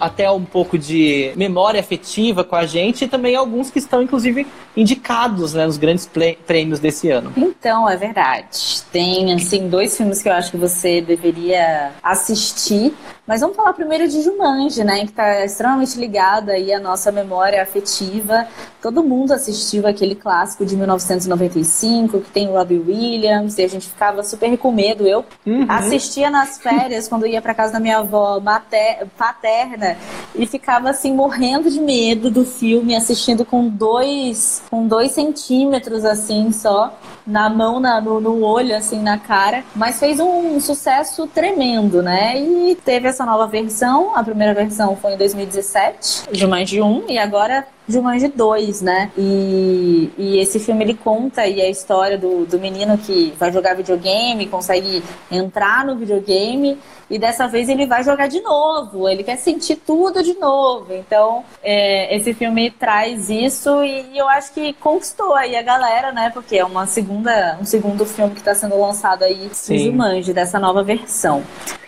até 0.00 0.30
um 0.30 0.44
pouco 0.44 0.78
de 0.78 1.32
memória 1.36 1.80
afetiva 1.80 2.42
com 2.42 2.56
a 2.56 2.64
gente, 2.66 3.04
e 3.04 3.08
também 3.08 3.36
alguns 3.36 3.70
que 3.70 3.78
estão, 3.78 4.02
inclusive, 4.02 4.46
indicados 4.76 5.54
né, 5.54 5.66
nos 5.66 5.76
grandes 5.76 6.08
prêmios 6.46 6.80
desse 6.80 7.10
ano. 7.10 7.32
Então, 7.36 7.88
é 7.88 7.96
verdade. 7.96 8.82
Tem, 8.90 9.32
assim, 9.34 9.68
dois 9.68 9.96
filmes 9.96 10.22
que 10.22 10.28
eu 10.28 10.32
acho 10.32 10.50
que 10.50 10.56
você 10.56 11.00
deveria 11.00 11.92
assistir. 12.02 12.94
Mas 13.26 13.40
vamos 13.40 13.56
falar 13.56 13.72
primeiro 13.72 14.08
de 14.08 14.20
Jumanji, 14.20 14.82
né? 14.82 15.00
Que 15.00 15.10
está 15.10 15.44
extremamente 15.44 15.96
ligado 15.98 16.50
aí 16.50 16.72
à 16.72 16.80
nossa 16.80 17.12
memória 17.12 17.62
afetiva. 17.62 18.48
Todo 18.80 19.02
mundo 19.04 19.32
assistiu 19.32 19.86
aquele 19.86 20.16
clássico 20.16 20.66
de 20.66 20.76
1995, 20.76 22.20
que 22.20 22.30
tem 22.30 22.48
Robbie 22.48 22.78
Williams, 22.78 23.58
e 23.58 23.62
a 23.62 23.68
gente 23.68 23.81
ficava 23.88 24.22
super 24.22 24.56
com 24.56 24.72
medo. 24.72 25.06
Eu 25.06 25.24
uhum. 25.46 25.66
assistia 25.68 26.30
nas 26.30 26.58
férias, 26.58 27.08
quando 27.08 27.26
ia 27.26 27.42
para 27.42 27.54
casa 27.54 27.72
da 27.72 27.80
minha 27.80 27.98
avó 27.98 28.40
mater, 28.40 29.06
paterna, 29.16 29.96
e 30.34 30.46
ficava 30.46 30.90
assim, 30.90 31.12
morrendo 31.14 31.70
de 31.70 31.80
medo 31.80 32.30
do 32.30 32.44
filme, 32.44 32.96
assistindo 32.96 33.44
com 33.44 33.68
dois, 33.68 34.62
com 34.70 34.86
dois 34.86 35.12
centímetros 35.12 36.04
assim 36.04 36.52
só, 36.52 36.96
na 37.26 37.48
mão, 37.48 37.80
na, 37.80 38.00
no, 38.00 38.20
no 38.20 38.42
olho, 38.44 38.76
assim, 38.76 39.00
na 39.00 39.18
cara. 39.18 39.64
Mas 39.74 39.98
fez 39.98 40.18
um 40.20 40.60
sucesso 40.60 41.26
tremendo, 41.26 42.02
né? 42.02 42.38
E 42.38 42.74
teve 42.84 43.08
essa 43.08 43.24
nova 43.24 43.46
versão. 43.46 44.16
A 44.16 44.22
primeira 44.22 44.54
versão 44.54 44.96
foi 44.96 45.14
em 45.14 45.16
2017, 45.16 46.28
Jumanji 46.32 46.80
1, 46.80 47.04
e 47.08 47.18
agora 47.18 47.66
Jumanji 47.88 48.28
2, 48.28 48.80
né? 48.80 49.10
E, 49.18 50.10
e 50.16 50.38
esse 50.38 50.58
filme 50.58 50.84
ele 50.84 50.94
conta 50.94 51.46
e 51.46 51.60
a 51.60 51.68
história 51.68 52.16
do, 52.16 52.46
do 52.46 52.58
menino 52.58 52.96
que 52.96 53.34
vai 53.38 53.52
jogar 53.52 53.74
videogame, 53.74 54.46
consegue 54.46 55.02
entrar 55.30 55.84
no 55.84 55.96
videogame 55.96 56.78
e 57.12 57.18
dessa 57.18 57.46
vez 57.46 57.68
ele 57.68 57.84
vai 57.84 58.02
jogar 58.02 58.26
de 58.26 58.40
novo, 58.40 59.06
ele 59.06 59.22
quer 59.22 59.36
sentir 59.36 59.76
tudo 59.76 60.22
de 60.22 60.32
novo. 60.32 60.94
Então, 60.94 61.44
é, 61.62 62.16
esse 62.16 62.32
filme 62.32 62.70
traz 62.70 63.28
isso 63.28 63.84
e, 63.84 64.12
e, 64.12 64.18
eu 64.18 64.26
acho 64.30 64.50
que 64.54 64.72
conquistou 64.74 65.34
aí 65.34 65.54
a 65.54 65.60
galera, 65.60 66.10
né? 66.10 66.30
Porque 66.32 66.56
é 66.56 66.64
uma 66.64 66.86
segunda, 66.86 67.11
um 67.60 67.64
segundo 67.64 68.04
filme 68.04 68.32
que 68.32 68.40
está 68.40 68.54
sendo 68.54 68.80
lançado 68.80 69.22
aí 69.22 69.48
Sim. 69.52 69.78
Jumanji, 69.78 70.32
dessa 70.32 70.58
nova 70.58 70.82
versão 70.82 71.42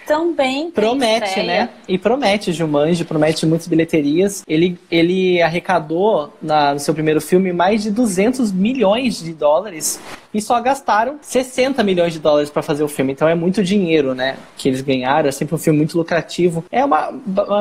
também 0.06 0.70
promete, 0.70 1.42
né? 1.42 1.70
E 1.88 1.98
promete 1.98 2.52
Jumanji, 2.52 3.04
promete 3.04 3.46
muitas 3.46 3.66
bilheterias. 3.66 4.42
Ele, 4.46 4.78
ele 4.90 5.40
arrecadou 5.42 6.32
na, 6.42 6.74
no 6.74 6.80
seu 6.80 6.94
primeiro 6.94 7.20
filme 7.20 7.52
mais 7.52 7.82
de 7.82 7.90
200 7.90 8.52
milhões 8.52 9.22
de 9.22 9.32
dólares 9.32 9.98
e 10.34 10.42
só 10.42 10.60
gastaram 10.60 11.16
60 11.22 11.82
milhões 11.84 12.12
de 12.12 12.18
dólares 12.18 12.50
para 12.50 12.60
fazer 12.60 12.82
o 12.82 12.88
filme. 12.88 13.12
Então 13.12 13.28
é 13.28 13.34
muito 13.36 13.62
dinheiro, 13.62 14.14
né? 14.14 14.36
Que 14.56 14.68
eles 14.68 14.80
ganharam. 14.80 15.28
É 15.28 15.32
sempre 15.32 15.54
um 15.54 15.58
filme 15.58 15.78
muito 15.78 15.96
lucrativo. 15.96 16.64
É 16.72 16.84
uma, 16.84 17.10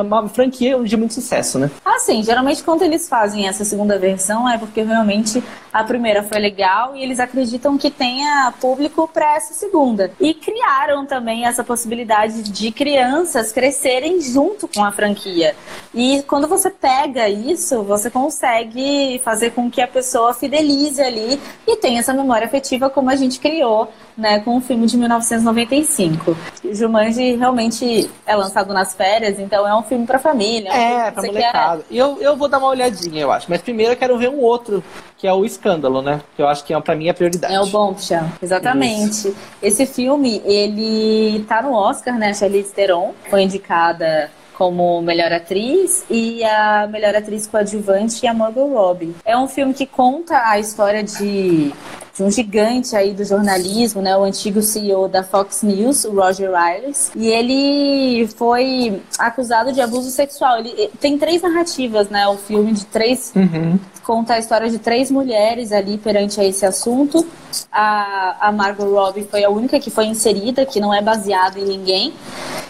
uma 0.02 0.28
franquia 0.28 0.76
de 0.82 0.96
muito 0.96 1.14
sucesso, 1.14 1.58
né? 1.58 1.70
Ah, 1.84 2.00
sim. 2.00 2.22
Geralmente 2.24 2.64
quando 2.64 2.82
eles 2.82 3.08
fazem 3.08 3.46
essa 3.46 3.64
segunda 3.64 3.96
versão 3.96 4.48
é 4.48 4.58
porque 4.58 4.82
realmente 4.82 5.42
a 5.72 5.84
primeira 5.84 6.22
foi 6.22 6.40
legal 6.40 6.96
e 6.96 7.02
eles 7.02 7.20
acreditam 7.20 7.78
que 7.78 7.90
tenha 7.90 8.52
público 8.60 9.08
para 9.12 9.36
essa 9.36 9.54
segunda. 9.54 10.10
E 10.18 10.34
criaram 10.34 11.06
também 11.06 11.46
essa 11.46 11.62
possibilidade 11.62 12.42
de 12.42 12.72
crianças 12.72 13.52
crescerem 13.52 14.20
junto 14.20 14.66
com 14.66 14.84
a 14.84 14.90
franquia. 14.90 15.54
E 15.94 16.24
quando 16.26 16.48
você 16.48 16.70
pega 16.70 17.28
isso, 17.28 17.82
você 17.84 18.10
consegue 18.10 19.20
fazer 19.24 19.50
com 19.50 19.70
que 19.70 19.80
a 19.80 19.86
pessoa 19.86 20.34
fidelize 20.34 21.00
ali 21.00 21.40
e 21.66 21.76
tenha 21.76 22.00
essa 22.00 22.12
memória 22.12 22.46
afetiva 22.46 22.63
como 22.92 23.10
a 23.10 23.16
gente 23.16 23.38
criou 23.38 23.90
né, 24.16 24.40
com 24.40 24.56
o 24.56 24.60
filme 24.60 24.86
de 24.86 24.96
1995. 24.96 26.36
Jumanji 26.72 27.36
realmente 27.36 28.10
é 28.26 28.34
lançado 28.34 28.72
nas 28.72 28.94
férias, 28.94 29.38
então 29.38 29.66
é 29.66 29.74
um 29.74 29.82
filme 29.82 30.06
para 30.06 30.18
família. 30.18 30.70
É, 30.70 31.10
pra 31.10 31.22
molecada. 31.22 31.84
Quer... 31.88 31.96
Eu, 31.96 32.18
eu 32.20 32.36
vou 32.36 32.48
dar 32.48 32.58
uma 32.58 32.68
olhadinha, 32.68 33.22
eu 33.22 33.32
acho. 33.32 33.46
Mas 33.48 33.62
primeiro 33.62 33.92
eu 33.92 33.96
quero 33.96 34.16
ver 34.18 34.30
um 34.30 34.40
outro, 34.40 34.82
que 35.18 35.26
é 35.26 35.32
o 35.32 35.44
Escândalo, 35.44 36.02
né? 36.02 36.20
Que 36.36 36.42
eu 36.42 36.48
acho 36.48 36.64
que 36.64 36.72
é, 36.72 36.80
pra 36.80 36.94
mim 36.94 37.06
é 37.06 37.10
a 37.10 37.14
prioridade. 37.14 37.54
É 37.54 37.60
o 37.60 37.66
Bombshell, 37.66 38.24
exatamente. 38.42 39.28
Isso. 39.28 39.36
Esse 39.62 39.86
filme, 39.86 40.42
ele 40.44 41.44
tá 41.48 41.62
no 41.62 41.72
Oscar, 41.72 42.18
né? 42.18 42.30
A 42.30 42.34
Charlize 42.34 42.72
Theron 42.72 43.12
foi 43.28 43.42
indicada 43.42 44.30
como 44.54 45.02
melhor 45.02 45.32
atriz 45.32 46.04
e 46.08 46.42
a 46.44 46.86
melhor 46.86 47.14
atriz 47.14 47.46
coadjuvante 47.46 48.24
é 48.24 48.30
a 48.30 48.34
Margot 48.34 48.68
Robbie. 48.68 49.14
É 49.24 49.36
um 49.36 49.48
filme 49.48 49.74
que 49.74 49.86
conta 49.86 50.48
a 50.48 50.58
história 50.58 51.02
de 51.02 51.72
de 52.14 52.22
um 52.22 52.30
gigante 52.30 52.94
aí 52.94 53.12
do 53.12 53.24
jornalismo, 53.24 54.00
né, 54.00 54.16
o 54.16 54.22
antigo 54.22 54.62
CEO 54.62 55.08
da 55.08 55.24
Fox 55.24 55.62
News, 55.62 56.04
o 56.04 56.12
Roger 56.12 56.54
Ailes, 56.54 57.10
e 57.14 57.26
ele 57.26 58.28
foi 58.36 59.02
acusado 59.18 59.72
de 59.72 59.80
abuso 59.80 60.10
sexual. 60.10 60.58
Ele 60.58 60.90
tem 61.00 61.18
três 61.18 61.42
narrativas, 61.42 62.08
né, 62.08 62.26
o 62.28 62.36
filme 62.36 62.72
de 62.72 62.86
três 62.86 63.32
uhum. 63.34 63.78
Conta 64.04 64.34
a 64.34 64.38
história 64.38 64.70
de 64.70 64.78
três 64.78 65.10
mulheres 65.10 65.72
ali 65.72 65.98
perante 65.98 66.40
a 66.40 66.44
esse 66.44 66.64
assunto. 66.64 67.26
A, 67.72 68.48
a 68.48 68.52
Margot 68.52 68.84
Robbie 68.84 69.24
foi 69.24 69.44
a 69.44 69.50
única 69.50 69.78
que 69.80 69.90
foi 69.90 70.06
inserida, 70.06 70.66
que 70.66 70.80
não 70.80 70.92
é 70.92 71.00
baseada 71.00 71.58
em 71.58 71.64
ninguém. 71.64 72.12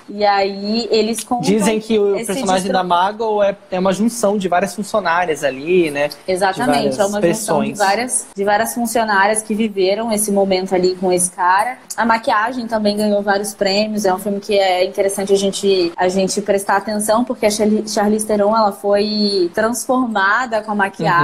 E 0.08 0.24
aí 0.24 0.86
eles 0.90 1.24
contam. 1.24 1.50
Dizem 1.50 1.80
que 1.80 1.98
o 1.98 2.14
personagem 2.26 2.70
da 2.70 2.84
Mago 2.84 3.42
é, 3.42 3.56
é 3.70 3.78
uma 3.78 3.92
junção 3.92 4.36
de 4.36 4.48
várias 4.48 4.74
funcionárias 4.74 5.42
ali, 5.42 5.90
né? 5.90 6.10
Exatamente, 6.28 7.00
é 7.00 7.06
uma 7.06 7.22
junção 7.22 7.64
de 7.64 7.72
várias, 7.72 8.26
de 8.34 8.44
várias 8.44 8.74
funcionárias 8.74 9.42
que 9.42 9.54
viveram 9.54 10.12
esse 10.12 10.30
momento 10.30 10.74
ali 10.74 10.94
com 10.94 11.10
esse 11.10 11.30
cara. 11.30 11.78
A 11.96 12.04
maquiagem 12.04 12.66
também 12.66 12.96
ganhou 12.96 13.22
vários 13.22 13.54
prêmios. 13.54 14.04
É 14.04 14.12
um 14.12 14.18
filme 14.18 14.40
que 14.40 14.58
é 14.58 14.84
interessante 14.84 15.32
a 15.32 15.36
gente, 15.36 15.92
a 15.96 16.08
gente 16.08 16.40
prestar 16.42 16.76
atenção, 16.76 17.24
porque 17.24 17.46
a 17.46 17.50
Charlize 17.50 18.26
Theron 18.26 18.54
ela 18.54 18.72
foi 18.72 19.50
transformada 19.54 20.60
com 20.60 20.72
a 20.72 20.74
maquiagem. 20.74 21.23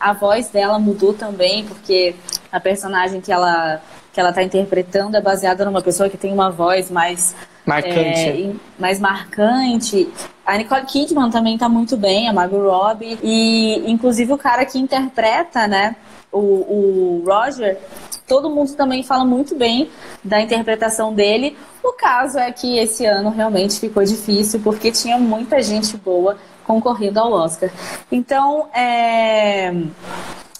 A 0.00 0.12
voz 0.12 0.48
dela 0.48 0.78
mudou 0.78 1.12
também, 1.14 1.64
porque 1.64 2.14
a 2.50 2.60
personagem 2.60 3.20
que 3.20 3.32
ela 3.32 3.80
que 4.12 4.18
ela 4.18 4.30
está 4.30 4.42
interpretando 4.42 5.16
é 5.16 5.20
baseada 5.20 5.64
numa 5.64 5.80
pessoa 5.80 6.08
que 6.08 6.16
tem 6.16 6.32
uma 6.32 6.50
voz 6.50 6.90
mais 6.90 7.34
marcante, 7.64 7.96
é, 7.96 8.52
mais 8.76 8.98
marcante. 8.98 10.08
A 10.44 10.58
Nicole 10.58 10.84
Kidman 10.84 11.30
também 11.30 11.54
está 11.54 11.68
muito 11.68 11.96
bem, 11.96 12.28
a 12.28 12.32
Margot 12.32 12.68
Robbie 12.68 13.18
e 13.22 13.88
inclusive 13.88 14.32
o 14.32 14.38
cara 14.38 14.64
que 14.66 14.78
interpreta, 14.78 15.68
né, 15.68 15.94
o, 16.32 16.38
o 16.38 17.24
Roger, 17.24 17.78
todo 18.26 18.50
mundo 18.50 18.74
também 18.74 19.02
fala 19.02 19.24
muito 19.24 19.54
bem 19.54 19.90
da 20.22 20.40
interpretação 20.40 21.12
dele. 21.12 21.56
O 21.82 21.92
caso 21.92 22.38
é 22.38 22.50
que 22.50 22.78
esse 22.78 23.06
ano 23.06 23.30
realmente 23.30 23.78
ficou 23.78 24.04
difícil 24.04 24.60
porque 24.60 24.90
tinha 24.90 25.18
muita 25.18 25.62
gente 25.62 25.96
boa 25.96 26.36
concorrendo 26.70 27.18
ao 27.18 27.32
Oscar. 27.32 27.68
Então, 28.12 28.68
é 28.72 29.72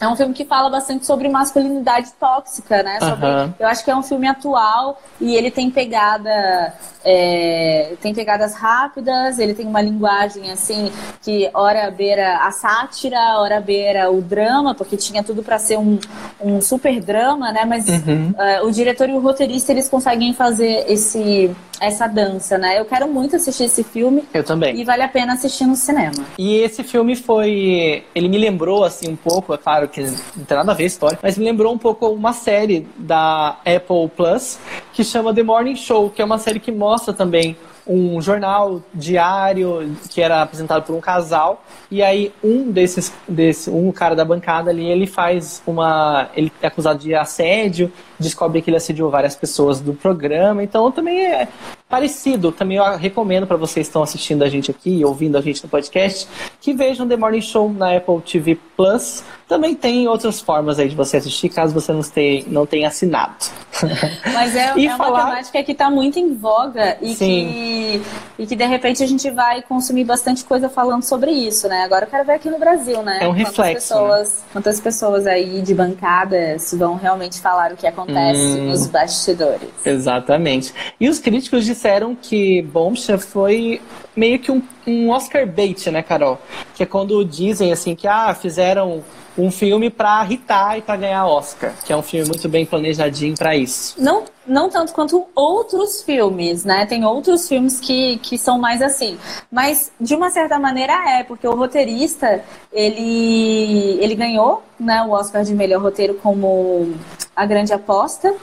é 0.00 0.08
um 0.08 0.16
filme 0.16 0.32
que 0.32 0.46
fala 0.46 0.70
bastante 0.70 1.04
sobre 1.04 1.28
masculinidade 1.28 2.12
tóxica, 2.18 2.82
né? 2.82 2.98
Sobre, 3.00 3.26
uhum. 3.26 3.54
Eu 3.58 3.68
acho 3.68 3.84
que 3.84 3.90
é 3.90 3.96
um 3.96 4.02
filme 4.02 4.26
atual 4.26 5.00
e 5.20 5.36
ele 5.36 5.50
tem 5.50 5.70
pegada. 5.70 6.72
É, 7.04 7.94
tem 8.02 8.14
pegadas 8.14 8.54
rápidas, 8.54 9.38
ele 9.38 9.54
tem 9.54 9.66
uma 9.66 9.80
linguagem 9.80 10.52
assim 10.52 10.92
que 11.22 11.50
ora 11.54 11.90
beira 11.90 12.38
a 12.38 12.50
sátira, 12.50 13.38
ora 13.38 13.58
beira 13.58 14.10
o 14.10 14.20
drama, 14.20 14.74
porque 14.74 14.98
tinha 14.98 15.22
tudo 15.22 15.42
para 15.42 15.58
ser 15.58 15.78
um, 15.78 15.98
um 16.40 16.60
super 16.60 17.00
drama, 17.00 17.52
né? 17.52 17.64
Mas 17.64 17.86
uhum. 17.88 18.32
uh, 18.32 18.66
o 18.66 18.70
diretor 18.70 19.08
e 19.08 19.12
o 19.12 19.20
roteirista 19.20 19.72
eles 19.72 19.88
conseguem 19.88 20.34
fazer 20.34 20.84
esse 20.88 21.54
essa 21.80 22.06
dança, 22.06 22.58
né? 22.58 22.78
Eu 22.78 22.84
quero 22.84 23.08
muito 23.08 23.34
assistir 23.34 23.64
esse 23.64 23.82
filme. 23.82 24.22
Eu 24.34 24.44
também. 24.44 24.78
E 24.78 24.84
vale 24.84 25.02
a 25.02 25.08
pena 25.08 25.32
assistir 25.32 25.64
no 25.64 25.74
cinema. 25.74 26.26
E 26.38 26.56
esse 26.56 26.84
filme 26.84 27.16
foi. 27.16 28.04
Ele 28.14 28.28
me 28.28 28.36
lembrou, 28.36 28.84
assim, 28.84 29.08
um 29.08 29.16
pouco, 29.16 29.54
é 29.54 29.56
claro 29.56 29.88
que 29.90 30.00
não 30.02 30.44
tem 30.44 30.56
nada 30.56 30.72
a 30.72 30.74
ver 30.74 30.84
a 30.84 30.86
história, 30.86 31.18
mas 31.22 31.36
me 31.36 31.44
lembrou 31.44 31.72
um 31.72 31.78
pouco 31.78 32.08
uma 32.08 32.32
série 32.32 32.86
da 32.96 33.56
Apple 33.64 34.08
Plus 34.16 34.58
que 34.92 35.04
chama 35.04 35.34
The 35.34 35.42
Morning 35.42 35.76
Show, 35.76 36.10
que 36.10 36.22
é 36.22 36.24
uma 36.24 36.38
série 36.38 36.60
que 36.60 36.72
mostra 36.72 37.12
também 37.12 37.56
um 37.86 38.20
jornal 38.20 38.82
diário 38.94 39.96
que 40.10 40.20
era 40.20 40.42
apresentado 40.42 40.84
por 40.84 40.94
um 40.94 41.00
casal 41.00 41.64
e 41.90 42.02
aí 42.02 42.32
um 42.42 42.70
desses 42.70 43.12
desse 43.26 43.70
um 43.70 43.90
cara 43.90 44.14
da 44.14 44.24
bancada 44.24 44.70
ali 44.70 44.88
ele 44.88 45.06
faz 45.06 45.62
uma 45.66 46.28
ele 46.36 46.52
é 46.62 46.66
acusado 46.66 46.98
de 47.00 47.14
assédio 47.14 47.90
descobre 48.18 48.62
que 48.62 48.70
ele 48.70 48.76
assediou 48.76 49.10
várias 49.10 49.34
pessoas 49.34 49.80
do 49.80 49.94
programa 49.94 50.62
então 50.62 50.92
também 50.92 51.26
é 51.26 51.48
parecido 51.90 52.52
também 52.52 52.78
eu 52.78 52.96
recomendo 52.96 53.46
para 53.46 53.56
vocês 53.56 53.86
que 53.86 53.90
estão 53.90 54.02
assistindo 54.02 54.42
a 54.44 54.48
gente 54.48 54.70
aqui 54.70 55.04
ouvindo 55.04 55.36
a 55.36 55.40
gente 55.40 55.62
no 55.62 55.68
podcast 55.68 56.28
que 56.60 56.72
vejam 56.72 57.06
The 57.06 57.16
Morning 57.16 57.42
Show 57.42 57.70
na 57.72 57.96
Apple 57.96 58.20
TV 58.20 58.58
Plus 58.76 59.24
também 59.48 59.74
tem 59.74 60.06
outras 60.06 60.40
formas 60.40 60.78
aí 60.78 60.88
de 60.88 60.94
você 60.94 61.16
assistir 61.16 61.48
caso 61.48 61.74
você 61.74 61.92
não 61.92 62.02
tenha, 62.02 62.44
não 62.46 62.64
tenha 62.64 62.88
assinado 62.88 63.34
mas 64.32 64.54
é, 64.54 64.72
é 64.78 64.96
falar... 64.96 65.10
uma 65.10 65.30
temática 65.30 65.62
que 65.64 65.72
está 65.72 65.90
muito 65.90 66.18
em 66.18 66.34
voga 66.34 66.96
e 67.02 67.14
Sim. 67.14 67.48
que 67.52 68.02
e 68.40 68.46
que 68.46 68.56
de 68.56 68.64
repente 68.64 69.02
a 69.02 69.06
gente 69.06 69.28
vai 69.30 69.60
consumir 69.60 70.04
bastante 70.04 70.44
coisa 70.44 70.68
falando 70.68 71.02
sobre 71.02 71.30
isso, 71.30 71.68
né? 71.68 71.82
Agora 71.82 72.06
eu 72.06 72.10
quero 72.10 72.24
ver 72.24 72.32
aqui 72.32 72.48
no 72.48 72.58
Brasil, 72.58 73.02
né? 73.02 73.18
É 73.20 73.28
um 73.28 73.32
reflexo. 73.32 73.56
Quantas 73.56 73.82
pessoas, 73.82 74.28
né? 74.28 74.48
quantas 74.52 74.80
pessoas 74.80 75.26
aí 75.26 75.60
de 75.60 75.74
bancadas 75.74 76.72
vão 76.72 76.94
realmente 76.94 77.38
falar 77.38 77.72
o 77.72 77.76
que 77.76 77.86
acontece 77.86 78.40
hum, 78.40 78.70
nos 78.70 78.86
bastidores. 78.86 79.68
Exatamente. 79.84 80.72
E 80.98 81.06
os 81.06 81.18
críticos 81.18 81.66
disseram 81.80 82.14
que 82.14 82.60
Bombshell 82.60 83.18
foi 83.18 83.80
meio 84.14 84.38
que 84.38 84.52
um, 84.52 84.62
um 84.86 85.08
Oscar 85.08 85.46
bait, 85.46 85.90
né, 85.90 86.02
Carol? 86.02 86.38
Que 86.74 86.82
é 86.82 86.86
quando 86.86 87.24
dizem 87.24 87.72
assim 87.72 87.94
que 87.94 88.06
ah, 88.06 88.34
fizeram 88.34 89.02
um 89.38 89.50
filme 89.50 89.88
para 89.88 90.22
irritar 90.24 90.76
e 90.76 90.82
para 90.82 90.96
ganhar 90.96 91.26
Oscar, 91.26 91.72
que 91.84 91.90
é 91.90 91.96
um 91.96 92.02
filme 92.02 92.28
muito 92.28 92.46
bem 92.48 92.66
planejadinho 92.66 93.34
para 93.34 93.56
isso. 93.56 93.94
Não, 93.98 94.24
não 94.46 94.68
tanto 94.68 94.92
quanto 94.92 95.26
outros 95.34 96.02
filmes, 96.02 96.64
né? 96.64 96.84
Tem 96.84 97.04
outros 97.04 97.48
filmes 97.48 97.80
que, 97.80 98.18
que 98.18 98.36
são 98.36 98.58
mais 98.58 98.82
assim, 98.82 99.16
mas 99.50 99.90
de 99.98 100.14
uma 100.14 100.28
certa 100.28 100.58
maneira 100.58 100.92
é, 101.18 101.22
porque 101.22 101.46
o 101.46 101.54
roteirista 101.54 102.44
ele 102.70 103.98
ele 104.02 104.14
ganhou, 104.14 104.62
né, 104.78 105.02
o 105.02 105.10
Oscar 105.12 105.44
de 105.44 105.54
melhor 105.54 105.80
roteiro 105.80 106.14
como 106.14 106.92
a 107.34 107.46
grande 107.46 107.72
aposta 107.72 108.34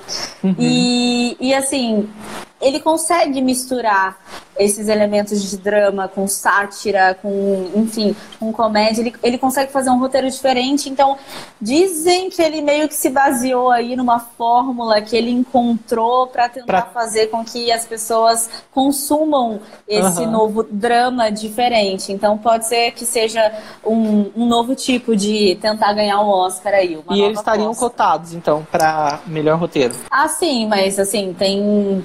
uhum. 0.44 0.56
e, 0.58 1.38
e 1.40 1.54
assim 1.54 2.10
ele 2.60 2.80
consegue 2.80 3.42
misturar 3.42 4.18
esses 4.60 4.88
elementos 4.88 5.50
de 5.50 5.58
drama 5.58 6.08
com 6.08 6.28
sátira, 6.28 7.18
com, 7.22 7.70
enfim, 7.76 8.16
com 8.40 8.52
comédia. 8.52 9.02
Ele, 9.02 9.14
ele 9.22 9.38
consegue 9.38 9.72
fazer 9.72 9.90
um 9.90 10.00
roteiro 10.00 10.30
diferente. 10.30 10.90
Então, 10.90 11.18
dizem 11.62 12.30
que 12.30 12.42
ele 12.42 12.62
meio 12.62 12.88
que 12.88 12.96
se 12.96 13.10
baseou 13.10 13.70
aí 13.70 13.96
numa 13.96 14.20
fórmula 14.20 15.02
que 15.02 15.16
ele 15.16 15.30
encontrou 15.30 16.28
para 16.28 16.50
tentar 16.50 16.82
pra... 16.82 16.92
fazer 16.92 17.28
com 17.28 17.46
que 17.46 17.72
as 17.72 17.86
pessoas 17.86 18.50
consumam 18.72 19.60
esse 19.88 20.22
uhum. 20.22 20.32
novo 20.32 20.64
drama 20.64 21.30
diferente. 21.30 22.12
Então, 22.12 22.38
pode 22.38 22.66
ser 22.66 22.92
que 22.92 23.06
seja 23.06 23.54
um, 23.86 24.32
um 24.36 24.48
novo 24.48 24.76
tipo 24.76 25.16
de 25.16 25.56
tentar 25.62 25.94
ganhar 25.94 26.20
o 26.22 26.30
Oscar 26.30 26.74
aí. 26.74 27.00
e 27.12 27.22
eles 27.22 27.38
estariam 27.38 27.74
cotados, 27.76 28.34
então, 28.34 28.66
para 28.72 29.20
melhor 29.28 29.60
roteiro. 29.60 29.94
Ah, 30.10 30.28
sim, 30.28 30.66
mas 30.68 30.98
assim, 31.00 31.36
tem 31.38 32.04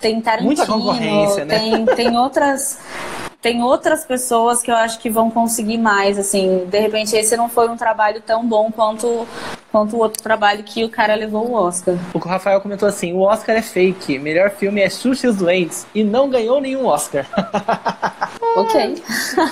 tem 0.00 0.20
Tarantino, 0.20 0.46
Muita 0.46 0.66
concorrência, 0.66 1.44
né? 1.44 1.58
tem, 1.58 1.86
tem 1.86 2.16
outras 2.16 2.78
tem 3.40 3.62
outras 3.62 4.04
pessoas 4.04 4.62
que 4.62 4.70
eu 4.70 4.76
acho 4.76 4.98
que 4.98 5.08
vão 5.08 5.30
conseguir 5.30 5.78
mais, 5.78 6.18
assim, 6.18 6.66
de 6.66 6.78
repente 6.78 7.16
esse 7.16 7.36
não 7.36 7.48
foi 7.48 7.68
um 7.68 7.76
trabalho 7.76 8.20
tão 8.20 8.46
bom 8.46 8.70
quanto 8.70 9.26
quanto 9.72 9.96
o 9.96 10.00
outro 10.00 10.20
trabalho 10.20 10.64
que 10.64 10.84
o 10.84 10.88
cara 10.88 11.14
levou 11.14 11.48
o 11.48 11.54
Oscar. 11.54 11.94
O 12.12 12.18
Rafael 12.18 12.60
comentou 12.60 12.88
assim: 12.88 13.12
"O 13.12 13.20
Oscar 13.20 13.56
é 13.56 13.62
fake, 13.62 14.18
melhor 14.18 14.50
filme 14.50 14.80
é 14.80 14.90
Xuxa 14.90 15.26
e 15.26 15.30
os 15.30 15.36
Doentes 15.36 15.86
e 15.94 16.02
não 16.02 16.28
ganhou 16.28 16.60
nenhum 16.60 16.86
Oscar". 16.86 17.26
Ok. 18.56 19.00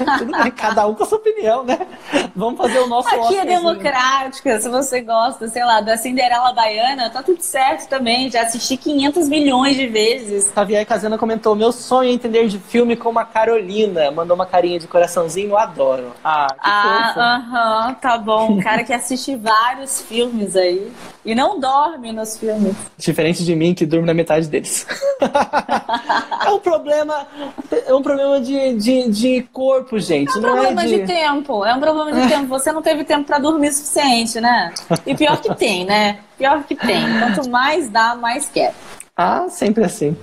Cada 0.57 0.87
um 0.89 0.95
com 0.95 1.05
a 1.05 1.07
sua 1.07 1.19
opinião, 1.19 1.63
né? 1.63 1.87
Vamos 2.35 2.59
fazer 2.59 2.81
o 2.81 2.89
nosso 2.89 3.09
Aqui 3.09 3.37
é 3.37 3.45
democrática, 3.45 4.61
se 4.61 4.69
você 4.69 5.01
gosta, 5.01 5.47
sei 5.47 5.65
lá, 5.65 5.81
da 5.81 5.97
Cinderela 5.97 6.53
Baiana, 6.53 7.09
tá 7.09 7.23
tudo 7.23 7.41
certo 7.41 7.89
também. 7.89 8.29
Já 8.29 8.43
assisti 8.43 8.77
500 8.77 9.29
milhões 9.29 9.77
de 9.77 9.87
vezes. 9.87 10.51
Javier 10.55 10.85
Casana 10.85 11.17
comentou: 11.17 11.55
Meu 11.55 11.71
sonho 11.71 12.11
é 12.11 12.13
entender 12.13 12.49
de 12.49 12.59
filme 12.59 12.97
como 12.97 13.21
a 13.21 13.25
Carolina. 13.25 13.78
Mandou 13.87 14.35
uma 14.35 14.47
carinha 14.47 14.79
de 14.79 14.89
coraçãozinho, 14.89 15.51
eu 15.51 15.59
adoro. 15.59 16.13
Ah, 16.25 16.49
que 16.53 16.59
Ah, 16.63 17.15
aham, 17.17 17.87
uh 17.87 17.91
-huh, 17.91 17.95
tá 18.01 18.19
bom. 18.19 18.53
Um 18.53 18.61
cara 18.61 18.83
que 18.83 18.93
assiste 18.93 19.37
vários 19.37 20.03
filmes 20.03 20.57
aí 20.57 20.93
e 21.25 21.35
não 21.35 21.61
dorme 21.61 22.13
nos 22.13 22.37
filmes. 22.37 22.75
Diferente 22.97 23.45
de 23.45 23.55
mim, 23.55 23.75
que 23.75 23.87
durmo 23.87 24.07
na 24.07 24.15
metade 24.15 24.49
deles. 24.49 24.87
é 26.45 26.51
um 26.51 26.59
problema, 26.59 27.27
é 27.87 27.95
um 27.95 28.03
problema 28.03 28.41
de, 28.41 28.75
de 28.75 28.89
de, 28.89 29.09
de 29.11 29.43
corpo, 29.53 29.99
gente. 29.99 30.35
É 30.35 30.39
um 30.39 30.43
não 30.43 30.53
problema 30.53 30.83
é 30.83 30.87
de... 30.87 30.99
de... 31.01 31.07
tempo. 31.07 31.65
É 31.65 31.75
um 31.75 31.81
problema 31.81 32.13
de 32.13 32.29
tempo. 32.29 32.47
Você 32.47 32.73
não 32.73 32.83
teve 32.83 33.05
tempo 33.05 33.25
para 33.25 33.39
dormir 33.39 33.69
o 33.69 33.73
suficiente, 33.73 34.41
né? 34.41 34.73
E 35.07 35.15
pior 35.15 35.37
que 35.41 35.55
tem, 35.55 35.85
né? 35.85 36.19
Pior 36.39 36.63
que 36.65 36.75
tem. 36.75 37.05
Quanto 37.19 37.49
mais 37.51 37.89
dá, 37.89 38.15
mais 38.15 38.49
quer. 38.49 38.75
Ah, 39.17 39.47
sempre 39.49 39.85
assim. 39.85 40.17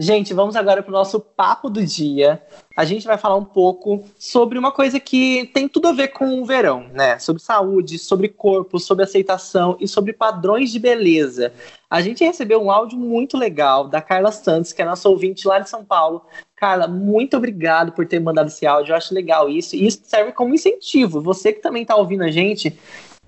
Gente, 0.00 0.32
vamos 0.32 0.54
agora 0.54 0.80
para 0.80 0.90
o 0.90 0.94
nosso 0.94 1.18
papo 1.18 1.68
do 1.68 1.84
dia. 1.84 2.40
A 2.76 2.84
gente 2.84 3.04
vai 3.04 3.18
falar 3.18 3.34
um 3.34 3.44
pouco 3.44 4.04
sobre 4.16 4.56
uma 4.56 4.70
coisa 4.70 5.00
que 5.00 5.50
tem 5.52 5.66
tudo 5.66 5.88
a 5.88 5.92
ver 5.92 6.08
com 6.08 6.40
o 6.40 6.44
verão, 6.44 6.86
né? 6.92 7.18
Sobre 7.18 7.42
saúde, 7.42 7.98
sobre 7.98 8.28
corpo, 8.28 8.78
sobre 8.78 9.02
aceitação 9.02 9.76
e 9.80 9.88
sobre 9.88 10.12
padrões 10.12 10.70
de 10.70 10.78
beleza. 10.78 11.52
A 11.90 12.00
gente 12.00 12.22
recebeu 12.22 12.62
um 12.62 12.70
áudio 12.70 12.96
muito 12.96 13.36
legal 13.36 13.88
da 13.88 14.00
Carla 14.00 14.30
Santos, 14.30 14.72
que 14.72 14.80
é 14.80 14.84
nossa 14.84 15.08
ouvinte 15.08 15.48
lá 15.48 15.58
de 15.58 15.68
São 15.68 15.84
Paulo. 15.84 16.24
Carla, 16.54 16.86
muito 16.86 17.36
obrigado 17.36 17.90
por 17.90 18.06
ter 18.06 18.20
mandado 18.20 18.46
esse 18.46 18.64
áudio. 18.64 18.92
Eu 18.92 18.96
acho 18.96 19.12
legal 19.12 19.48
isso. 19.48 19.74
E 19.74 19.84
isso 19.84 20.02
serve 20.04 20.30
como 20.30 20.54
incentivo. 20.54 21.20
Você 21.20 21.52
que 21.52 21.60
também 21.60 21.82
está 21.82 21.96
ouvindo 21.96 22.22
a 22.22 22.30
gente, 22.30 22.78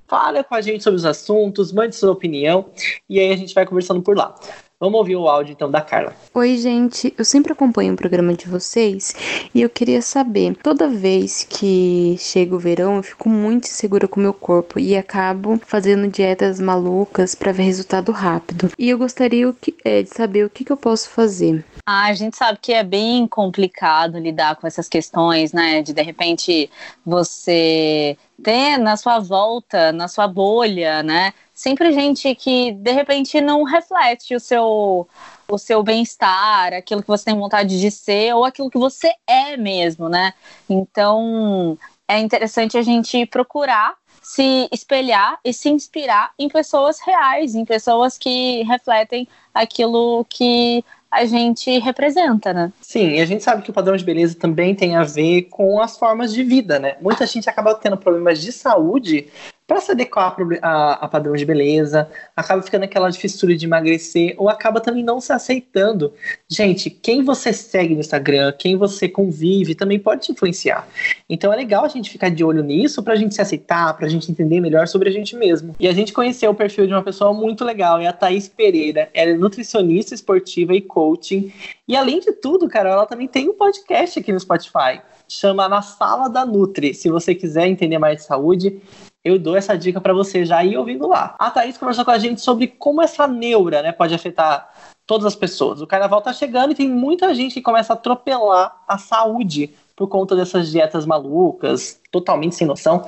fala 0.06 0.44
com 0.44 0.54
a 0.54 0.60
gente 0.60 0.84
sobre 0.84 0.98
os 0.98 1.04
assuntos, 1.04 1.72
mande 1.72 1.96
sua 1.96 2.12
opinião 2.12 2.66
e 3.08 3.18
aí 3.18 3.32
a 3.32 3.36
gente 3.36 3.54
vai 3.54 3.66
conversando 3.66 4.02
por 4.02 4.16
lá. 4.16 4.36
Vamos 4.80 4.98
ouvir 4.98 5.16
o 5.16 5.28
áudio 5.28 5.52
então 5.52 5.70
da 5.70 5.82
Carla. 5.82 6.16
Oi, 6.32 6.56
gente. 6.56 7.12
Eu 7.18 7.22
sempre 7.22 7.52
acompanho 7.52 7.92
o 7.92 7.96
programa 7.96 8.32
de 8.32 8.48
vocês 8.48 9.14
e 9.54 9.60
eu 9.60 9.68
queria 9.68 10.00
saber, 10.00 10.56
toda 10.56 10.88
vez 10.88 11.44
que 11.44 12.16
chega 12.18 12.54
o 12.54 12.58
verão, 12.58 12.96
eu 12.96 13.02
fico 13.02 13.28
muito 13.28 13.66
insegura 13.66 14.08
com 14.08 14.18
o 14.18 14.22
meu 14.22 14.32
corpo 14.32 14.78
e 14.78 14.96
acabo 14.96 15.60
fazendo 15.66 16.08
dietas 16.08 16.58
malucas 16.58 17.34
para 17.34 17.52
ver 17.52 17.64
resultado 17.64 18.10
rápido. 18.10 18.70
E 18.78 18.88
eu 18.88 18.96
gostaria 18.96 19.54
é, 19.84 20.02
de 20.02 20.08
saber 20.08 20.46
o 20.46 20.50
que, 20.50 20.64
que 20.64 20.72
eu 20.72 20.78
posso 20.78 21.10
fazer. 21.10 21.62
Ah, 21.86 22.06
a 22.06 22.14
gente 22.14 22.38
sabe 22.38 22.58
que 22.62 22.72
é 22.72 22.82
bem 22.82 23.26
complicado 23.26 24.18
lidar 24.18 24.56
com 24.56 24.66
essas 24.66 24.88
questões, 24.88 25.52
né? 25.52 25.82
De 25.82 25.92
de 25.92 26.02
repente 26.02 26.70
você 27.04 28.16
ter 28.42 28.78
na 28.78 28.96
sua 28.96 29.18
volta, 29.18 29.92
na 29.92 30.08
sua 30.08 30.26
bolha, 30.26 31.02
né? 31.02 31.34
Sempre 31.60 31.92
gente 31.92 32.34
que 32.34 32.72
de 32.72 32.90
repente 32.90 33.38
não 33.38 33.64
reflete 33.64 34.34
o 34.34 34.40
seu 34.40 35.06
o 35.46 35.58
seu 35.58 35.82
bem-estar, 35.82 36.72
aquilo 36.72 37.02
que 37.02 37.08
você 37.08 37.26
tem 37.26 37.34
vontade 37.36 37.78
de 37.78 37.90
ser 37.90 38.34
ou 38.34 38.44
aquilo 38.44 38.70
que 38.70 38.78
você 38.78 39.12
é 39.26 39.56
mesmo, 39.56 40.08
né? 40.08 40.32
Então, 40.68 41.76
é 42.08 42.18
interessante 42.20 42.78
a 42.78 42.82
gente 42.82 43.26
procurar 43.26 43.94
se 44.22 44.68
espelhar 44.72 45.38
e 45.44 45.52
se 45.52 45.68
inspirar 45.68 46.32
em 46.38 46.48
pessoas 46.48 47.00
reais, 47.00 47.54
em 47.54 47.64
pessoas 47.64 48.16
que 48.16 48.62
refletem 48.62 49.26
aquilo 49.52 50.24
que 50.28 50.84
a 51.10 51.24
gente 51.24 51.78
representa, 51.80 52.52
né? 52.52 52.72
Sim, 52.80 53.16
e 53.16 53.20
a 53.20 53.26
gente 53.26 53.42
sabe 53.42 53.62
que 53.62 53.70
o 53.70 53.74
padrão 53.74 53.96
de 53.96 54.04
beleza 54.04 54.36
também 54.38 54.74
tem 54.74 54.94
a 54.94 55.02
ver 55.02 55.42
com 55.50 55.80
as 55.80 55.98
formas 55.98 56.32
de 56.32 56.44
vida, 56.44 56.78
né? 56.78 56.96
Muita 57.00 57.26
gente 57.26 57.50
acaba 57.50 57.74
tendo 57.74 57.96
problemas 57.96 58.40
de 58.40 58.52
saúde 58.52 59.28
para 59.70 59.80
se 59.80 59.92
adequar 59.92 60.34
a, 60.62 60.92
a, 60.94 61.08
padrão 61.08 61.32
de 61.36 61.44
beleza, 61.44 62.10
acaba 62.34 62.60
ficando 62.60 62.82
aquela 62.82 63.12
fissura 63.12 63.54
de 63.54 63.66
emagrecer, 63.66 64.34
ou 64.36 64.48
acaba 64.48 64.80
também 64.80 65.04
não 65.04 65.20
se 65.20 65.32
aceitando. 65.32 66.12
Gente, 66.48 66.90
quem 66.90 67.22
você 67.22 67.52
segue 67.52 67.94
no 67.94 68.00
Instagram, 68.00 68.52
quem 68.58 68.76
você 68.76 69.08
convive, 69.08 69.76
também 69.76 69.96
pode 69.96 70.22
te 70.22 70.32
influenciar. 70.32 70.88
Então 71.28 71.52
é 71.52 71.56
legal 71.56 71.84
a 71.84 71.88
gente 71.88 72.10
ficar 72.10 72.30
de 72.30 72.42
olho 72.42 72.64
nisso 72.64 73.00
para 73.00 73.12
a 73.12 73.16
gente 73.16 73.32
se 73.32 73.40
aceitar, 73.40 73.96
para 73.96 74.06
a 74.06 74.08
gente 74.08 74.28
entender 74.32 74.60
melhor 74.60 74.88
sobre 74.88 75.08
a 75.08 75.12
gente 75.12 75.36
mesmo. 75.36 75.76
E 75.78 75.86
a 75.86 75.92
gente 75.92 76.12
conheceu 76.12 76.50
o 76.50 76.54
perfil 76.54 76.88
de 76.88 76.92
uma 76.92 77.04
pessoa 77.04 77.32
muito 77.32 77.64
legal, 77.64 78.00
é 78.00 78.08
a 78.08 78.12
Thaís 78.12 78.48
Pereira. 78.48 79.08
Ela 79.14 79.30
é 79.30 79.34
nutricionista 79.34 80.16
esportiva 80.16 80.74
e 80.74 80.80
coaching. 80.80 81.52
E 81.86 81.94
além 81.94 82.18
de 82.18 82.32
tudo, 82.32 82.68
cara, 82.68 82.90
ela 82.90 83.06
também 83.06 83.28
tem 83.28 83.48
um 83.48 83.54
podcast 83.54 84.18
aqui 84.18 84.32
no 84.32 84.40
Spotify 84.40 85.00
chama 85.32 85.68
Na 85.68 85.80
Sala 85.80 86.28
da 86.28 86.44
Nutri. 86.44 86.92
Se 86.92 87.08
você 87.08 87.36
quiser 87.36 87.68
entender 87.68 87.98
mais 87.98 88.16
de 88.16 88.24
saúde, 88.24 88.82
eu 89.24 89.38
dou 89.38 89.56
essa 89.56 89.76
dica 89.76 90.00
para 90.00 90.12
você 90.12 90.44
já 90.44 90.64
ir 90.64 90.76
ouvindo 90.76 91.06
lá. 91.06 91.34
A 91.38 91.50
Thaís 91.50 91.76
conversou 91.76 92.04
com 92.04 92.10
a 92.10 92.18
gente 92.18 92.40
sobre 92.40 92.66
como 92.66 93.02
essa 93.02 93.26
neura 93.26 93.82
né, 93.82 93.92
pode 93.92 94.14
afetar 94.14 94.70
todas 95.06 95.26
as 95.26 95.34
pessoas. 95.34 95.80
O 95.82 95.86
carnaval 95.86 96.22
tá 96.22 96.32
chegando 96.32 96.72
e 96.72 96.74
tem 96.74 96.88
muita 96.88 97.34
gente 97.34 97.54
que 97.54 97.62
começa 97.62 97.92
a 97.92 97.96
atropelar 97.96 98.82
a 98.86 98.96
saúde 98.96 99.74
por 99.94 100.08
conta 100.08 100.34
dessas 100.34 100.70
dietas 100.70 101.04
malucas, 101.04 102.00
totalmente 102.10 102.54
sem 102.54 102.66
noção. 102.66 103.04